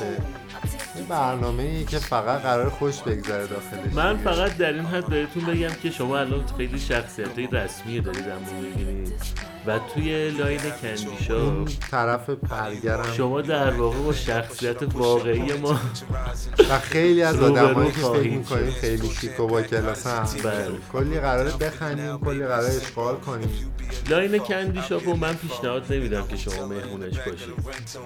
این 0.95 1.05
برنامه 1.05 1.63
ای 1.63 1.85
که 1.85 1.99
فقط 1.99 2.43
قراره 2.43 2.71
خوش 2.71 3.01
بگذره 3.01 3.47
داخلش. 3.47 3.95
من 3.95 4.17
فقط 4.17 4.57
در 4.57 4.73
این 4.73 4.85
حد 4.85 5.07
بهتون 5.07 5.45
بگم 5.45 5.75
که 5.83 5.91
شما 5.91 6.19
الان 6.19 6.47
خیلی 6.57 6.79
شخصیت 6.79 7.39
رسمی 7.55 8.01
دارید 8.01 8.29
از 8.29 8.45
ما 8.45 8.61
می‌بینید. 8.61 9.44
و 9.67 9.79
توی 9.95 10.31
line 10.31 10.61
Candy 10.83 11.29
Shop 11.29 11.65
طرف 11.91 12.31
برگرم 12.31 13.13
شما 13.17 13.41
در 13.41 13.71
واقع 13.71 13.99
با 13.99 14.13
شخصیت 14.13 14.95
واقعی 14.95 15.53
ما 15.53 15.81
و 16.71 16.79
خیلی 16.79 17.23
از 17.23 17.41
آدمایی 17.41 17.91
که 17.91 17.99
فکر 17.99 18.31
می‌کنیم. 18.31 18.71
خیلی 18.71 19.11
شیک 19.21 19.41
و 19.41 19.47
با 19.47 19.63
کلاس 19.63 20.07
هم. 20.07 20.27
بله. 20.45 20.69
کلی 20.93 21.21
قراره 21.21 21.51
بخندیم 21.51 22.19
کلی 22.19 22.47
قراره 22.47 22.75
اشغال 22.75 23.17
کنیم. 23.17 23.75
line 24.11 24.39
Candy 24.39 24.81
Shop 24.89 25.09
رو 25.09 25.17
من 25.17 25.35
پیشنهاد 25.35 25.93
نمیدم 25.93 26.27
که 26.27 26.37
شما 26.37 26.67
مهمونش 26.67 27.19
باشید. 27.19 27.55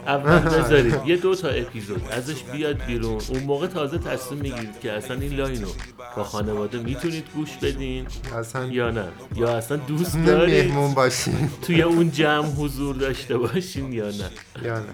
اول 0.06 0.38
بذارید 0.38 0.94
یه 1.06 1.16
دو 1.16 1.34
تا 1.34 1.48
اپیزود 1.48 2.02
ازش 2.10 2.42
بیاد 2.42 2.84
بیرون. 2.84 3.20
اون 3.28 3.42
موقع 3.42 3.66
تازه 3.66 3.98
تصمیم 3.98 4.40
می‌گیرید 4.40 4.80
که 4.80 4.92
اصلا 4.92 5.16
این 5.20 5.32
line 5.32 5.62
رو 5.62 5.68
با 6.16 6.24
خانواده 6.24 6.78
می‌تونید 6.78 7.24
گوش 7.34 7.56
بدین 7.56 8.06
اصلا 8.38 8.64
یا 8.64 8.90
نه. 8.90 9.08
یا 9.36 9.56
اصلا 9.56 9.76
دوست 9.76 10.16
دارید؟ 10.26 10.64
مهمون 10.64 10.94
باشیم 10.94 11.47
توی 11.62 11.82
اون 11.82 12.10
جمع 12.10 12.46
حضور 12.46 12.96
داشته 12.96 13.38
باشین 13.38 13.92
یا 13.92 14.10
نه؟ 14.10 14.30
یا 14.64 14.78
نه. 14.78 14.86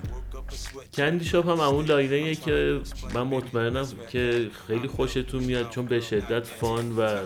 کندی 0.94 1.24
شاپ 1.24 1.48
هم 1.48 1.60
همون 1.60 1.84
لاینه 1.84 2.34
که 2.34 2.80
من 3.14 3.22
مطمئنم 3.22 3.86
که 4.10 4.50
خیلی 4.66 4.88
خوشتون 4.88 5.44
میاد 5.44 5.70
چون 5.70 5.86
به 5.86 6.00
شدت 6.00 6.46
فان 6.46 6.96
و 6.96 7.18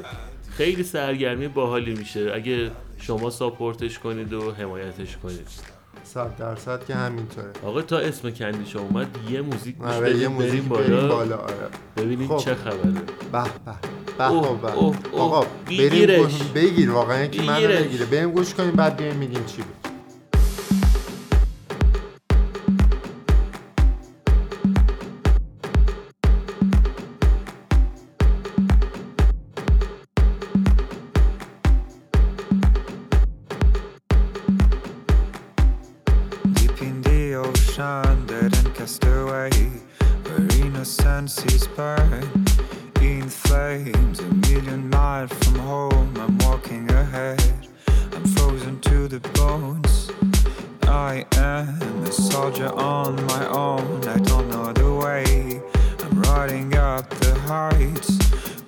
خیلی 0.51 0.83
سرگرمی 0.83 1.49
باحالی 1.49 1.95
میشه. 1.95 2.33
اگه 2.35 2.71
شما 2.99 3.31
ساپورتش 3.31 3.99
کنید 3.99 4.33
و 4.33 4.53
حمایتش 4.53 5.17
کنید. 5.17 5.49
صد 6.05 6.37
درصد 6.37 6.85
که 6.87 6.95
همینطوره. 6.95 7.51
آقا 7.65 7.83
تا 7.83 7.99
اسم 7.99 8.31
کندی 8.31 8.71
شاپ 8.71 8.83
اومد 8.83 9.07
یه 9.31 9.41
موزیک 9.41 9.81
آره 9.81 10.17
یه 10.17 10.29
موزیک 10.29 10.51
بریم 10.51 10.69
بالا. 10.69 11.09
بالا 11.09 11.37
آره. 11.37 11.69
ببینیم 11.97 12.29
خب. 12.29 12.37
چه 12.45 12.55
خبره. 12.55 12.91
به 13.33 13.43
به. 13.43 13.98
آقا 15.19 15.47
بریم 15.67 15.91
بگیرش. 15.91 16.19
گوش- 16.21 16.43
بگیر 16.55 16.91
واقعا 16.91 17.17
منو 17.19 17.57
بگیرش. 17.57 17.83
بگیره 17.83 18.07
بریم 18.07 18.31
گوش 18.31 18.55
کنیم 18.55 18.71
بعد 18.71 18.97
بیایم 18.97 19.17
میگیم 19.17 19.45
چی 19.47 19.63
بود 19.63 19.88
soldier 52.41 52.73
on 52.77 53.17
my 53.27 53.49
own, 53.49 54.07
I 54.07 54.17
don't 54.19 54.49
know 54.49 54.73
the 54.73 54.91
way. 54.95 55.61
I'm 56.05 56.23
riding 56.23 56.73
up 56.77 57.11
the 57.11 57.35
heights 57.53 58.17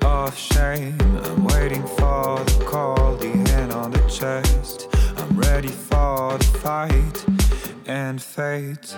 of 0.02 0.36
shame. 0.36 0.98
I'm 1.26 1.44
waiting 1.44 1.86
for 1.98 2.42
the 2.50 2.64
call, 2.66 3.14
the 3.14 3.30
hand 3.50 3.72
on 3.72 3.92
the 3.92 4.04
chest. 4.08 4.88
I'm 5.16 5.38
ready 5.38 5.68
for 5.68 6.36
the 6.38 6.50
fight 6.64 7.16
and 7.86 8.20
fate. 8.20 8.96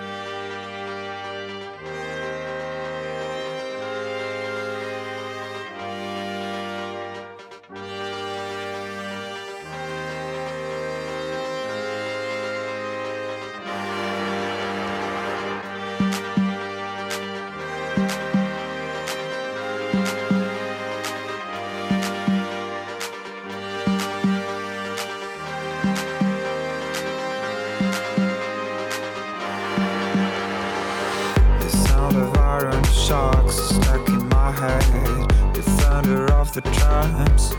The 36.53 36.61
drums 36.61 37.55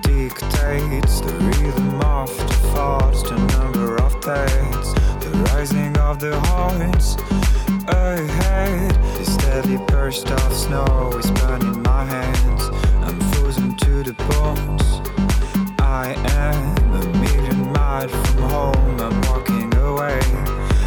dictates 0.00 1.20
the 1.20 1.34
rhythm 1.34 2.00
of 2.00 2.34
the 2.38 2.54
thoughts, 2.72 3.22
the 3.24 3.36
number 3.58 3.96
of 3.96 4.12
days, 4.22 4.94
the 5.22 5.30
rising 5.52 5.94
of 5.98 6.18
the 6.18 6.40
horns 6.46 7.16
ahead. 7.88 8.90
The 9.18 9.24
steady 9.26 9.76
burst 9.76 10.30
of 10.30 10.52
snow 10.54 11.12
is 11.18 11.30
burning 11.42 11.82
my 11.82 12.06
hands. 12.06 12.70
I'm 13.02 13.20
frozen 13.32 13.76
to 13.76 14.02
the 14.02 14.14
bones. 14.14 15.02
I 15.80 16.14
am 16.40 16.92
a 16.94 17.06
million 17.18 17.70
miles 17.72 18.12
from 18.12 18.42
home. 18.48 19.00
I'm 19.00 19.20
walking 19.28 19.74
away. 19.76 20.20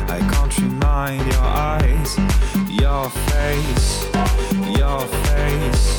I 0.10 0.20
can't 0.32 0.58
remind 0.58 1.24
your 1.32 1.44
eyes, 1.44 2.18
your 2.72 3.08
face, 3.30 4.06
your 4.80 5.02
face, 5.28 5.96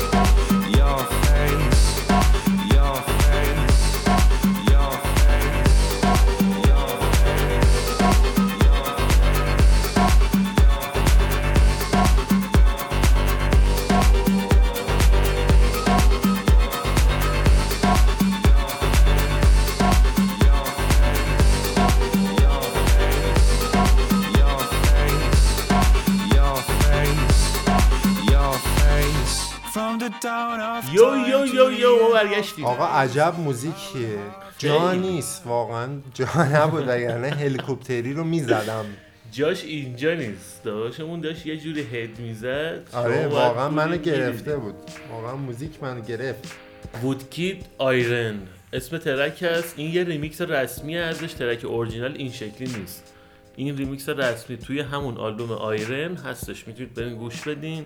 your 0.87 1.03
face, 1.05 1.76
yo 30.93 31.17
yo 31.27 31.45
yo 31.45 31.71
yo 31.71 32.01
ما 32.01 32.09
برگشتیم 32.13 32.65
آقا 32.65 32.85
عجب 32.85 33.33
موزیکیه. 33.37 34.17
جا. 34.57 34.93
نیست 34.93 35.41
واقعا 35.45 35.87
جا 36.13 36.27
نبود 36.35 36.83
وگرنه 36.87 37.29
هلیکوپتری 37.29 38.13
رو 38.13 38.23
می‌زدم. 38.23 38.85
جاش 39.31 39.63
اینجا 39.63 40.13
نیست 40.13 40.63
داشتمون 40.63 41.21
داشت 41.21 41.45
یه 41.45 41.57
جوری 41.57 41.81
head 41.81 42.19
می‌زد. 42.19 42.89
آره 42.93 43.27
واقعا 43.27 43.69
منو 43.69 43.97
گرفته 43.97 44.57
بود. 44.57 44.75
واقعا 45.11 45.35
موزیک 45.35 45.83
منو 45.83 46.01
گرفت. 46.01 46.55
Woodkid 47.03 47.65
Iron. 47.77 48.39
اسم 48.73 48.97
track 48.97 49.43
هست. 49.43 49.73
این 49.77 49.93
یه 49.93 50.03
ریمیکس 50.03 50.41
رسمی 50.41 50.97
ازش 50.97 51.33
track 51.33 51.65
original 51.65 52.15
این 52.17 52.31
شکلی 52.31 52.79
نیست. 52.79 53.13
این 53.59 53.77
ریمیکس 53.77 54.09
رسمی 54.09 54.57
توی 54.57 54.79
همون 54.79 55.17
آلبوم 55.17 55.51
Iron 55.51 56.15
هستش. 56.15 56.67
می‌تونید 56.67 56.93
برین 56.93 57.15
گوش 57.15 57.47
بدین. 57.47 57.85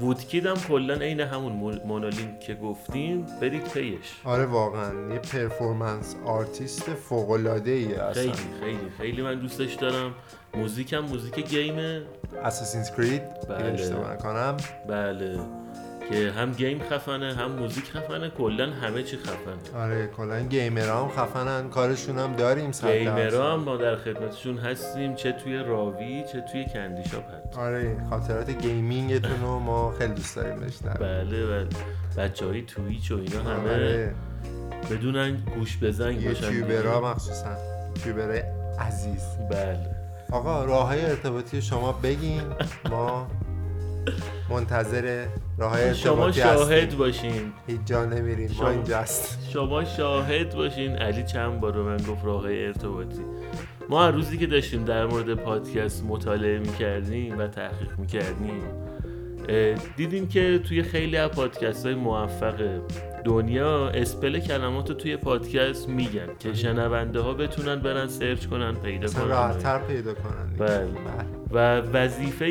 Woodkid 0.00 0.46
هم 0.46 0.56
کلا 0.68 0.94
عین 0.94 1.20
همون 1.20 1.52
مون- 1.52 1.80
مونولین 1.86 2.38
که 2.46 2.54
گفتیم. 2.54 3.26
برید 3.40 3.68
پیش. 3.68 3.96
آره 4.24 4.46
واقعا. 4.46 5.12
یه 5.12 5.18
performance 5.18 6.16
artist 6.26 6.82
فوق 6.94 7.30
العاده 7.30 7.70
ای 7.70 7.94
اصلا. 7.94 8.12
خیلی 8.22 8.32
خیلی 8.60 8.78
خیلی 8.98 9.22
من 9.22 9.34
دوستش 9.34 9.74
دارم. 9.74 10.14
موزیک 10.54 10.92
هم 10.92 11.00
موزیک 11.04 11.48
game 11.48 11.84
ه. 11.84 12.02
Assassin's 12.44 12.90
Creed 12.96 13.22
بله. 13.48 14.12
نکنم. 14.12 14.56
بله. 14.88 15.38
که 16.12 16.32
هم 16.32 16.52
game 16.52 16.82
خفنه 16.90 17.34
هم 17.34 17.52
موزیک 17.52 17.84
خفنه 17.84 18.30
کلا 18.30 18.70
همه 18.70 19.02
چی 19.02 19.16
خفنه. 19.16 19.80
آره 19.80 20.06
کلا 20.06 20.40
gamer 20.40 20.93
ها 20.93 21.04
هم 21.04 21.08
خفنن 21.08 21.68
کارشون 21.68 22.18
هم 22.18 22.32
داریم 22.32 22.72
صد 22.72 22.88
درصد. 22.88 22.98
gamer 22.98 23.43
ها 23.43 23.52
هم 23.52 23.60
ما 23.60 23.76
در 23.76 23.96
خدمتشون 23.96 24.58
هستیم 24.58 25.14
چه 25.14 25.32
توی 25.32 25.58
راوی 25.58 26.24
چه 26.32 26.40
توی 26.52 26.64
Candy 26.64 27.08
Shop 27.08 27.24
هست 27.34 27.58
آره 27.58 27.96
خاطرات 28.10 28.50
gaming 28.50 29.10
تون 29.10 29.40
رو 29.42 29.58
ما 29.58 29.94
خیلی 29.98 30.14
دوست 30.14 30.36
داریم 30.36 30.60
بشنویم 30.60 30.96
بله 31.00 31.46
و 31.46 31.64
بچه 32.18 32.46
های 32.46 32.62
تویچ 32.62 33.10
و 33.10 33.18
اینا 33.18 33.42
همه 33.42 33.70
آره. 33.70 34.14
بدونن 34.90 35.36
گوش 35.58 35.78
بزنگ 35.82 36.24
باشن 36.24 36.44
یوتیوبرها 36.44 36.98
دیگه. 36.98 37.10
مخصوصا. 37.10 37.56
یوتیوبرهای 37.96 38.42
عزیز. 38.78 39.22
بله. 39.50 39.96
آقا 40.32 40.64
راه 40.64 40.86
های 40.86 41.04
ارتباطی 41.04 41.62
شما 41.62 41.92
بگین. 41.92 42.42
ما 42.90 43.28
منتظر 44.52 45.26
راه 45.58 45.92
شما 45.94 46.32
شاهد 46.32 46.96
باشین. 46.96 47.52
هیچ 47.66 47.80
جا 47.84 48.04
نمیریم. 48.04 48.48
ما 48.48 48.54
شما- 48.54 48.68
اینجا 48.70 48.98
هستیم. 48.98 49.50
شما 49.52 49.84
شاهد 49.84 50.54
باشین. 50.54 50.96
علی 50.96 51.22
چند 51.24 51.60
بار 51.60 51.72
به 51.72 51.82
من 51.82 51.96
گفت 51.96 52.24
راه 52.24 52.44
ارتباطی. 52.46 53.20
ما 53.88 54.04
هر 54.04 54.10
روزی 54.10 54.38
که 54.38 54.46
داشتیم 54.46 54.84
در 54.84 55.06
مورد 55.06 55.34
پادکست 55.34 56.04
مطالعه 56.04 56.58
می‌کردیم 56.58 57.38
و 57.38 57.46
تحقیق 57.46 57.98
می‌کردیم 57.98 58.62
دیدیم 59.96 60.28
که 60.28 60.58
توی 60.68 60.82
خیلی 60.82 61.16
از 61.16 61.30
پادکست 61.30 61.86
های 61.86 61.94
موفق 61.94 62.54
دنیا 63.24 63.88
اسپل 63.88 64.38
کلمات 64.38 64.88
رو 64.88 64.94
توی 64.94 65.16
پادکست 65.16 65.88
میگن 65.88 66.26
که 66.38 66.54
شنونده 66.54 67.20
ها 67.20 67.34
بتونن 67.34 67.76
برن 67.76 68.06
سرچ 68.06 68.46
کنن 68.46 68.74
پیدا 68.74 69.08
کنن. 69.08 69.28
راحتتر 69.28 69.78
پیدا 69.78 70.14
کنن. 70.14 70.52
دیگه. 70.52 70.64
بله. 70.64 70.88
و 71.50 71.80
وظیفه 71.80 72.46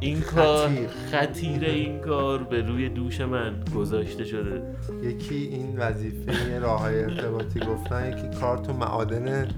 این 0.00 0.20
کار 0.20 0.70
خطیر. 1.10 1.64
این 1.64 1.98
کار 1.98 2.42
به 2.42 2.62
روی 2.62 2.88
دوش 2.88 3.20
من 3.20 3.54
گذاشته 3.76 4.24
شده. 4.24 4.62
یکی 5.02 5.34
این 5.34 5.76
وظیفه 5.76 6.58
راه 6.58 6.80
های 6.80 7.02
ارتباطی 7.02 7.60
گفتن 7.60 8.08
یکی 8.08 8.38
کار 8.40 8.58
تو 8.58 8.72
معادن 8.72 9.48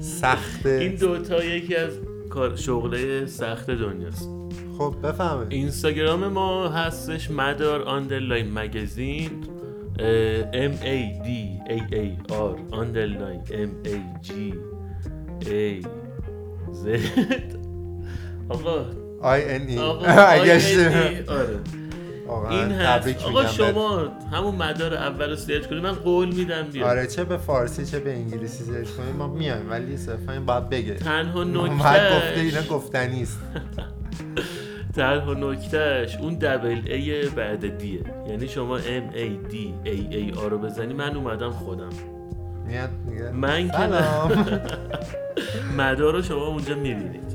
سخت. 0.00 0.66
این 0.66 0.94
دوتا 0.94 1.44
یکی 1.44 1.76
از 1.76 1.92
کار 2.30 2.56
شغله 2.56 3.26
سخت 3.26 3.70
دنیاست. 3.70 4.28
خب 4.78 4.94
بفهمه. 5.02 5.46
اینستاگرام 5.48 6.28
ما 6.28 6.68
هستش 6.68 7.30
مدار 7.30 7.82
underline 7.82 8.58
magazine 8.58 9.30
M 10.52 10.72
A 10.82 11.20
D 11.24 11.60
A 11.68 11.82
A 11.92 12.16
R 12.28 12.58
underline 12.70 13.40
M 13.50 13.70
A 13.84 14.00
G 14.20 14.54
A 15.46 15.82
Z 16.72 17.56
آقا 18.48 18.86
I 19.20 19.44
N 19.54 19.62
E. 19.68 19.78
آره. 22.28 22.50
این 22.50 22.72
هست. 22.72 23.24
آقا 23.24 23.46
شما 23.46 23.98
همون 24.32 24.54
مدار 24.54 24.94
اول 24.94 25.30
رو 25.30 25.36
search 25.36 25.66
کنید 25.66 25.82
من 25.82 25.92
قول 25.92 26.34
میدم. 26.34 26.62
بیاد. 26.62 26.88
آره 26.88 27.06
چه 27.06 27.24
به 27.24 27.36
فارسی 27.36 27.86
چه 27.86 28.00
به 28.00 28.12
انگلیسی 28.12 28.64
search 28.64 28.88
کنیم 28.90 29.16
ما 29.16 29.26
میایم 29.28 29.70
ولی 29.70 29.96
صرفا 29.96 30.32
این 30.32 30.46
باید 30.46 30.68
بگه. 30.68 30.94
تنها 30.94 31.42
اومد 31.42 32.12
گفته 32.16 32.40
اینا 32.40 32.48
نکتهش 32.58 32.68
گفتنی 32.70 33.22
است 33.22 33.38
تنها 34.96 35.34
نکتهش 35.34 36.16
اون 36.16 36.34
دبل 36.34 36.80
ای 36.92 37.28
بعد 37.28 37.78
دیه 37.78 38.00
یعنی 38.28 38.48
شما 38.48 38.76
ام 38.76 39.10
ای 39.14 39.36
دی 39.50 39.74
ای 39.84 40.16
ای 40.16 40.32
آ 40.32 40.48
رو 40.48 40.58
بزنی. 40.58 40.94
من 40.94 41.16
اومدم 41.16 41.50
خودم. 41.50 41.88
میاد 42.66 42.90
میگه 43.08 43.30
من 43.30 43.68
که 43.70 43.76
مدار 45.76 46.12
رو 46.12 46.22
شما 46.22 46.46
اونجا 46.46 46.74
می‌بینید 46.74 47.29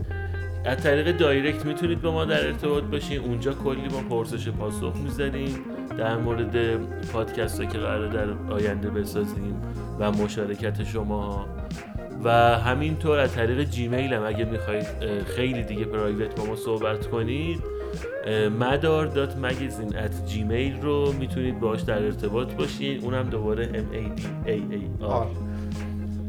از 0.65 0.77
طریق 0.77 1.17
دایرکت 1.17 1.65
می‌تونید 1.65 2.01
با 2.01 2.11
ما 2.11 2.25
در 2.25 2.47
ارتباط 2.47 2.83
باشین. 2.83 3.19
اونجا 3.19 3.53
کلی 3.53 3.87
ما 3.91 4.01
پرسش 4.09 4.49
پاسخ 4.49 4.95
می‌زنیم. 5.03 5.55
در 5.97 6.17
مورد 6.17 6.77
پادکست 7.13 7.61
که 7.61 7.77
قراره 7.77 8.09
در 8.09 8.53
آینده 8.53 8.89
بسازیم 8.89 9.61
و 9.99 10.11
مشارکت 10.11 10.83
شما. 10.83 11.45
و 12.23 12.29
همینطور 12.59 13.19
از 13.19 13.33
طریق 13.33 13.63
جیمیل 13.63 14.13
هم 14.13 14.25
اگه 14.25 14.45
می‌خواید 14.45 14.85
خیلی 15.35 15.63
دیگه 15.63 15.85
private 15.85 16.35
با 16.35 16.45
ما 16.45 16.55
صحبت 16.55 17.07
کنید 17.07 17.59
مدار 18.59 19.05
dot 19.05 19.37
magazine 19.37 19.89
at 19.89 20.31
gmail 20.31 20.83
رو 20.83 21.13
می‌تونید 21.19 21.59
باش 21.59 21.81
در 21.81 22.03
ارتباط 22.03 22.53
باشین. 22.53 23.01
اونم 23.03 23.29
دوباره 23.29 23.67
m 23.67 23.95
a 23.95 24.19
d 24.19 24.23
a 24.47 24.51
a 24.51 25.03
r. 25.05 25.25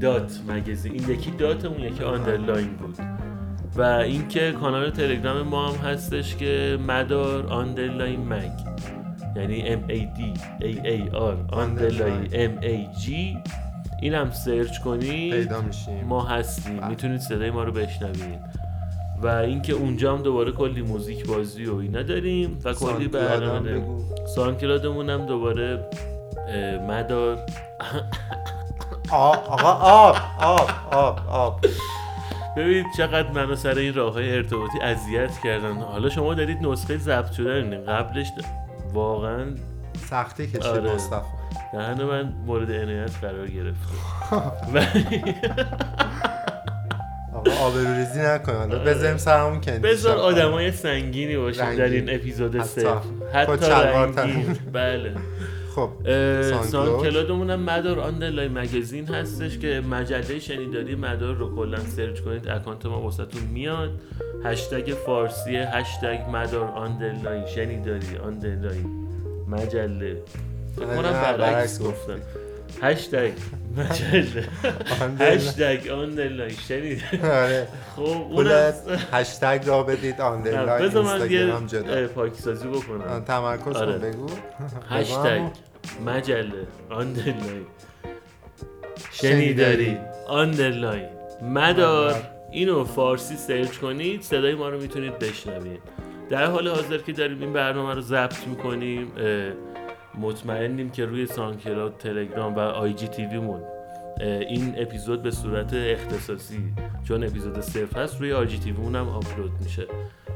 dot 0.00 0.40
magazine 0.48 0.92
این 0.92 1.10
یکی 1.10 1.30
dot 1.30 1.64
اون 1.64 1.80
یکی 1.80 2.04
underline 2.04 2.68
بود. 2.68 2.96
و 3.76 3.82
اینکه 3.82 4.52
کانال 4.52 4.90
تلگرام 4.90 5.42
ما 5.42 5.68
هم 5.68 5.74
هستش 5.74 6.36
که 6.36 6.78
مدار 6.88 7.46
underline 7.46 8.28
mag. 8.28 8.50
یعنی 9.36 9.76
M 9.76 9.90
A 9.90 10.18
D 10.18 10.38
A 10.62 10.86
A 10.86 11.14
R 11.14 11.54
underline 11.54 12.26
M 12.26 12.62
A 12.62 12.98
G. 13.00 13.10
این 14.02 14.14
هم 14.14 14.30
search 14.30 14.78
کنید 14.78 15.34
پیدا 15.34 15.60
میشیم. 15.60 16.04
ما 16.04 16.24
هستیم. 16.24 16.76
بله. 16.76 16.88
می‌تونید 16.88 17.20
صدای 17.20 17.50
ما 17.50 17.64
رو 17.64 17.72
بشنوید. 17.72 18.40
و 19.22 19.26
اینکه 19.26 19.72
اونجا 19.72 20.16
هم 20.16 20.22
دوباره 20.22 20.52
کلی 20.52 20.82
موزیک 20.82 21.26
بازی 21.26 21.64
و 21.64 21.76
اینا 21.76 22.02
داریم 22.02 22.58
و 22.64 22.72
کلی 22.72 23.08
برنامه. 23.08 23.82
SoundCloud 24.34 24.93
مون 24.93 25.10
هم 25.10 25.26
دوباره 25.26 25.84
مدار. 26.88 27.38
آب 29.10 29.44
آقا 29.48 29.70
آب 29.70 30.16
آب 30.40 30.70
آب 30.92 31.20
آب. 31.28 31.60
ببینید 32.56 32.86
چقدر 32.96 33.30
منو 33.30 33.56
سر 33.56 33.74
این 33.78 33.94
راه 33.94 34.12
های 34.12 34.36
ارتباطی 34.36 34.78
اذیت 34.82 35.30
کردن 35.44 35.72
حالا 35.72 36.08
شما 36.08 36.34
دارید 36.34 36.58
نسخه 36.66 36.98
ضبط 36.98 37.32
شده 37.32 37.76
قبلش 37.78 38.26
د- 38.28 38.44
واقعا 38.94 39.46
سختی 40.10 40.46
کشید 40.46 40.62
آره. 40.66 40.94
مصطفی 40.94 41.26
دهن 41.72 42.02
من 42.04 42.32
مورد 42.46 42.70
عنایت 42.70 43.10
قرار 43.22 43.46
گرفته 43.46 43.92
و 44.74 44.78
آقا 47.36 47.50
آبروریزی 47.50 48.20
نکن 48.20 48.52
حالا 48.52 48.78
بذاریم 48.78 49.16
سرمون 49.16 49.60
کندی 49.60 49.78
بذار. 49.78 50.16
آدمای 50.16 50.72
سنگینی 50.72 51.36
باشیم. 51.36 51.74
در 51.76 51.84
این 51.84 52.14
اپیزود 52.14 52.56
حتی. 52.56 52.68
سه 52.68 52.88
حتی 53.32 53.46
خود 53.46 53.62
شلوار 53.64 54.12
رنگین. 54.16 54.56
بله 54.72 55.12
خب 55.76 55.90
اه، 56.06 56.42
سانکلود. 56.42 56.70
سانکلادمون 56.70 57.50
هم 57.50 57.60
مدار 57.60 58.00
آندرلاین 58.00 58.58
مگزین 58.58 59.06
هستش 59.08 59.58
که 59.58 59.82
مجله 59.90 60.38
شنیداری 60.38 60.94
مدار 60.94 61.34
رو 61.34 61.56
کلا 61.56 61.78
سرچ 61.78 62.20
کنید 62.20 62.48
اکانت 62.48 62.86
ما 62.86 63.00
واسهتون 63.00 63.42
میاد. 63.42 63.90
هشتگ 64.44 64.92
فارسی 65.06 65.56
هشتگ 65.56 66.18
مدار 66.32 66.64
underline 66.64 67.46
شنیداری 67.46 68.16
underline 68.24 69.08
مجله. 69.48 70.22
فکر 70.76 70.86
کنم 70.86 71.02
برعکس 71.02 71.38
برعکس 71.38 71.82
گفتم. 71.82 72.18
هشتگ. 72.82 73.32
هشتگ 75.20 75.88
underline 75.88 76.54
شنیداری 76.68 77.18
آره. 77.22 77.68
خب 77.96 78.02
اون 78.02 78.46
هشتگ 79.12 79.62
را 79.66 79.82
بدید 79.82 80.20
underline 80.20 80.88
بذار 80.88 81.04
من 81.04 81.30
یه 81.30 81.40
اینستاگرام 81.40 81.66
جدا. 81.66 81.92
اه، 81.92 82.06
پاکسازی 82.06 82.68
بکنم. 82.68 83.24
تمرکز 83.24 83.76
آره. 83.76 83.92
کن 83.92 83.98
بگو 83.98 84.26
هشتگ. 84.90 85.40
مجله. 86.06 86.66
underline 86.90 87.66
شنیداری. 89.12 89.98
underline 90.28 91.06
مدار 91.42 92.14
اینو 92.52 92.84
فارسی 92.84 93.36
search 93.36 93.76
کنید 93.76 94.22
صدای 94.22 94.54
ما 94.54 94.68
رو 94.68 94.80
می‌تونید 94.80 95.18
بشنوید. 95.18 95.80
در 96.30 96.46
حال 96.46 96.68
حاضر 96.68 96.98
که 96.98 97.12
داریم 97.12 97.40
این 97.40 97.52
برنامه 97.52 97.94
رو 97.94 98.00
ضبط 98.00 98.46
می‌کنیم 98.46 99.12
مطمئنیم 100.16 100.90
که 100.90 101.06
روی 101.06 101.26
SoundCloud 101.26 101.96
تلگرام 101.98 102.54
و 102.54 102.58
IGTV 102.58 103.08
مون 103.08 103.62
این 104.20 104.74
اپیزود 104.76 105.22
به 105.22 105.30
صورت 105.30 105.74
اختصاصی 105.74 106.72
چون 107.04 107.24
اپیزود 107.24 107.60
صفر 107.60 108.00
هست 108.00 108.20
روی 108.20 108.32
IGTV 108.32 108.58
مون 108.58 108.96
هم 108.96 109.08
آپلود 109.08 109.50
میشه. 109.64 109.86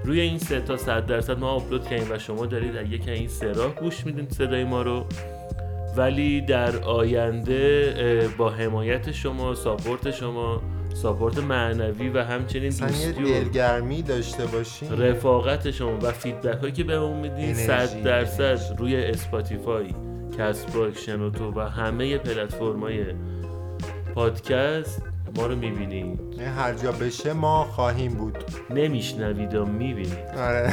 روی 0.05 0.21
این 0.21 0.38
سه 0.38 0.61
تا 0.61 0.77
صد 0.77 1.07
درصد 1.07 1.38
ما 1.38 1.49
آپلود 1.51 1.88
کردیم 1.88 2.12
و 2.12 2.19
شما 2.19 2.47
دارید 2.47 2.77
از 2.77 2.93
یک 2.93 3.09
این 3.09 3.29
سه 3.29 3.53
راه 3.53 3.75
گوش 3.75 4.07
میدین 4.07 4.29
صدای 4.29 4.64
ما 4.64 4.83
رو. 4.83 5.07
ولی 5.97 6.40
در 6.40 6.77
آینده 6.77 8.29
با 8.38 8.51
حمایت 8.51 9.12
شما 9.12 9.55
support 9.55 10.11
شما 10.11 10.62
support 10.94 11.38
معنوی 11.38 12.09
و 12.09 12.24
همچنین 12.24 12.70
دوستی 12.70 13.22
و 13.22 13.26
دلگرمی 13.26 14.03
داشته 14.03 14.46
باشیم 14.46 14.92
رفاقت 14.92 15.70
شما 15.70 15.98
و 16.03 16.12
feedback 16.12 16.61
هایی 16.61 16.72
که 16.72 16.85
بهمون 16.85 17.16
میدین 17.16 17.44
انرژی، 17.44 17.66
صد 17.66 18.03
درصد 18.03 18.42
انرژی. 18.42 18.74
روی 18.79 18.96
Spotify 18.96 19.94
Castbox 20.38 20.99
شنوتو 20.98 21.53
و 21.53 21.61
همه 21.61 22.18
پلتفرم 22.18 22.81
های 22.81 23.05
پادکست 24.14 25.10
ما 25.37 25.47
رو 25.47 25.57
می‌بینید. 25.57 26.21
هر 26.59 26.75
جا 26.75 26.93
بشه 26.93 27.33
ما 27.33 27.64
خواهیم 27.64 28.12
بود. 28.12 28.38
نمیشنوید 28.71 29.55
و 29.55 29.66
می‌بینید. 29.66 30.29
آره. 30.38 30.73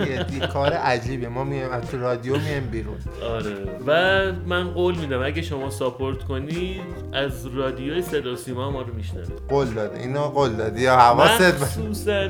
یه 0.40 0.46
کار 0.46 0.72
عجیبه. 0.72 1.28
ما 1.28 1.44
میایم 1.44 1.70
از 1.70 1.90
تو 1.90 1.98
رادیو 1.98 2.36
میایم 2.38 2.66
بیرون. 2.70 2.96
آره. 3.22 3.56
و 3.86 4.32
من 4.46 4.70
قول 4.70 4.98
میدم 4.98 5.22
اگه 5.22 5.42
شما 5.42 5.70
support 5.70 6.24
کنید 6.24 6.80
از 7.12 7.46
رادیوی 7.46 8.02
صدا 8.02 8.32
و 8.32 8.36
سیما 8.36 8.70
ما 8.70 8.82
رو 8.82 8.94
میشنوید. 8.94 9.32
قول 9.48 9.66
داده. 9.66 10.00
اینا 10.00 10.28
قول 10.28 10.50
دادی. 10.50 10.82
یا 10.82 10.96
حواست. 10.96 11.62
مخصوصا 11.62 12.28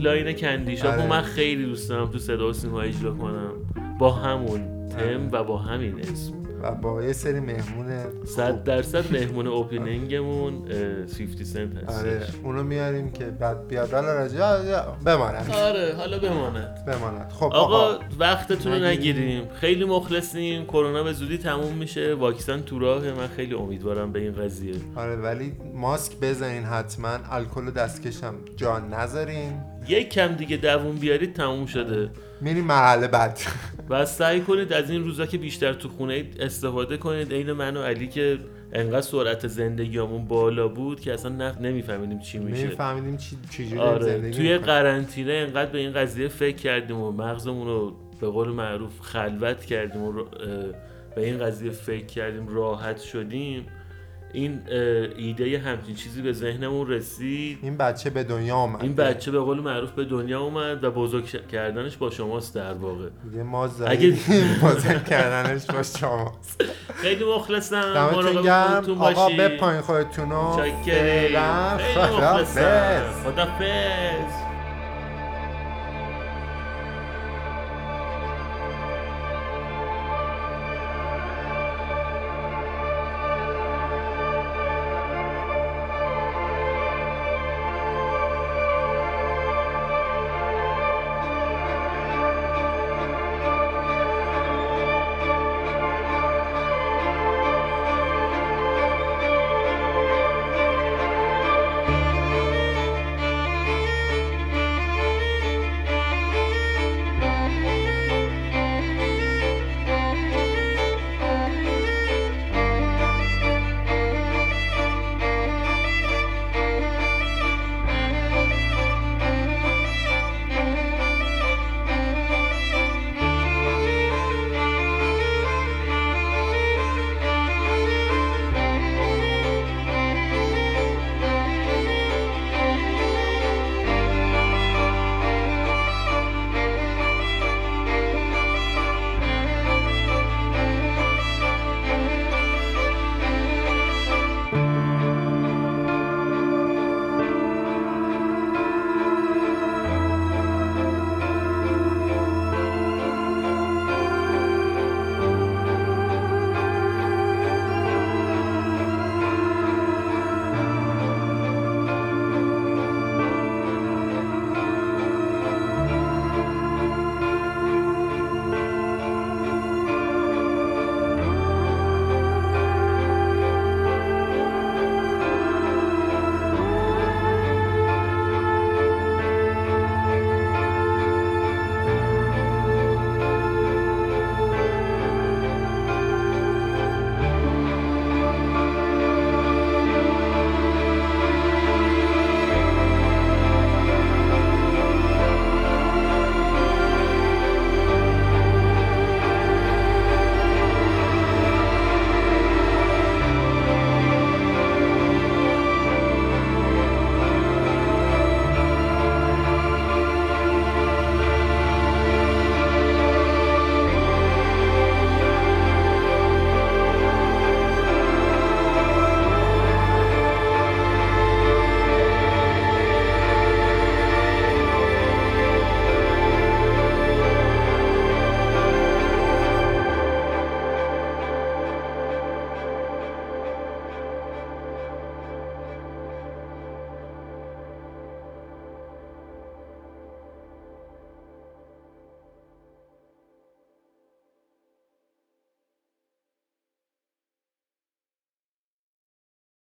line 0.00 0.32
Candy 0.32 0.65
Shop 0.65 0.92
آره. 0.92 1.06
من 1.06 1.22
خیلی 1.22 1.66
دوست 1.66 1.88
دارم 1.88 2.10
تو 2.10 2.18
صدا 2.18 2.48
و 2.48 2.52
سیما 2.52 2.80
اجرا 2.80 3.14
کنم. 3.14 3.52
با 3.98 4.10
همون 4.10 4.88
تم 4.88 5.28
و 5.32 5.44
با 5.44 5.58
همین 5.58 6.00
اسم. 6.00 6.43
و 6.64 6.74
با 6.74 7.02
یه 7.02 7.12
سری 7.12 7.40
مهمون 7.40 7.86
صد 8.26 8.64
درصد 8.64 9.12
مهمون 9.12 9.46
opening 9.46 10.22
مون 10.22 10.54
اه، 10.54 11.06
50 11.18 11.44
سنت 11.44 11.76
هست. 11.88 12.00
آره 12.00 12.22
اونو 12.44 12.62
میاریم 12.62 13.10
که 13.12 13.24
بعد 13.24 13.68
بیاد. 13.68 13.92
حالا 13.94 14.26
یا- 14.26 14.96
بماند 15.04 15.50
آره 15.54 15.94
حالا 15.98 16.18
بماند. 16.18 16.84
بماند. 16.86 17.30
خب 17.30 17.44
آقا 17.52 17.98
وقتتون 18.18 18.72
رو 18.72 18.78
نگیریم. 18.78 19.48
خیلی 19.60 19.84
مخلصیم. 19.84 20.64
کرونا 20.64 21.02
به 21.02 21.12
زودی 21.12 21.38
تموم 21.38 21.72
میشه. 21.74 22.14
واکسن 22.14 22.62
تو 22.62 22.78
راهه. 22.78 23.12
من 23.12 23.26
خیلی 23.26 23.54
امیدوارم 23.54 24.12
به 24.12 24.20
این 24.20 24.32
قضیه. 24.32 24.74
آره 24.96 25.16
ولی 25.16 25.52
ماسک 25.74 26.12
بزنین 26.22 26.62
حتما. 26.62 27.18
الکل 27.30 27.70
دستکشم 27.70 28.34
جان 28.56 28.94
نذارین. 28.94 29.52
یک 29.88 30.10
کم 30.10 30.26
دیگه 30.28 30.56
دووم 30.56 30.94
بیارید 30.94 31.32
تموم 31.34 31.66
شده. 31.66 32.10
میریم 32.40 32.64
مرحله 32.64 33.08
بعد. 33.08 33.38
و 33.90 34.04
سعی 34.06 34.40
کنید 34.40 34.72
از 34.72 34.90
این 34.90 35.04
روزا 35.04 35.26
که 35.26 35.38
بیشتر 35.38 35.72
تو 35.72 35.88
خونه 35.88 36.24
استفاده 36.40 36.96
کنید. 36.96 37.32
عین 37.32 37.52
من 37.52 37.76
و 37.76 37.82
علی 37.82 38.08
که 38.08 38.38
انقدر 38.72 39.00
سرعت 39.00 39.46
زندگیامون 39.46 40.24
بالا 40.24 40.68
بود 40.68 41.00
که 41.00 41.14
اصلا 41.14 41.30
نف... 41.32 41.60
نمیفهمیدیم 41.60 42.18
چی 42.18 42.38
میشه. 42.38 42.64
نمیفهمیدیم 42.64 43.16
چی 43.16 43.36
چجوری 43.50 43.78
آره 43.78 44.04
زندگی 44.06 44.36
توی. 44.36 44.58
قرنطینه 44.58 45.32
انقدر 45.32 45.70
به 45.70 45.78
این 45.78 45.92
قضیه 45.92 46.28
فکر 46.28 46.56
کردیم 46.56 47.00
و 47.00 47.12
مغزمون 47.12 47.66
رو 47.66 47.96
به 48.20 48.28
قول 48.28 48.48
معروف 48.48 49.00
خلوت 49.00 49.64
کردیم 49.64 50.02
و 50.02 50.12
به 51.16 51.24
این 51.26 51.38
قضیه 51.38 51.70
فکر 51.70 52.06
کردیم 52.06 52.48
راحت 52.48 53.00
شدیم. 53.00 53.66
این 54.34 54.60
ایده 55.16 55.58
همچین 55.58 55.94
چیزی 55.94 56.22
به 56.22 56.32
ذهنمون 56.32 56.88
رسید. 56.88 57.58
این 57.62 57.76
بچه 57.76 58.10
به 58.10 58.24
دنیا 58.24 58.56
آمد 58.56 58.82
این 58.82 58.94
بچه 58.94 59.30
به 59.30 59.38
قول 59.40 59.60
معروف 59.60 59.90
به 59.90 60.04
دنیا 60.04 60.40
اومد 60.40 60.84
و 60.84 60.90
بزرگ 60.90 61.46
کردنش 61.48 61.96
با 61.96 62.10
شماست 62.10 62.54
در 62.54 62.72
واقع. 62.74 63.08
دیگه 63.30 63.42
ما 63.42 63.70
اگه- 63.86 64.16
بازم 64.62 64.98
کردنش 65.10 65.66
با 65.66 65.82
شما 65.82 66.32
خیلی 66.94 67.24
مخلصم. 67.36 67.94
دمتون 67.94 68.42
گرم. 68.42 68.84
آقا. 69.00 69.28
بپایین 69.28 69.80
خودتونو. 69.80 70.56
خیلی. 70.84 71.36
مخلصم. 71.36 73.00
خدافظ. 73.24 74.43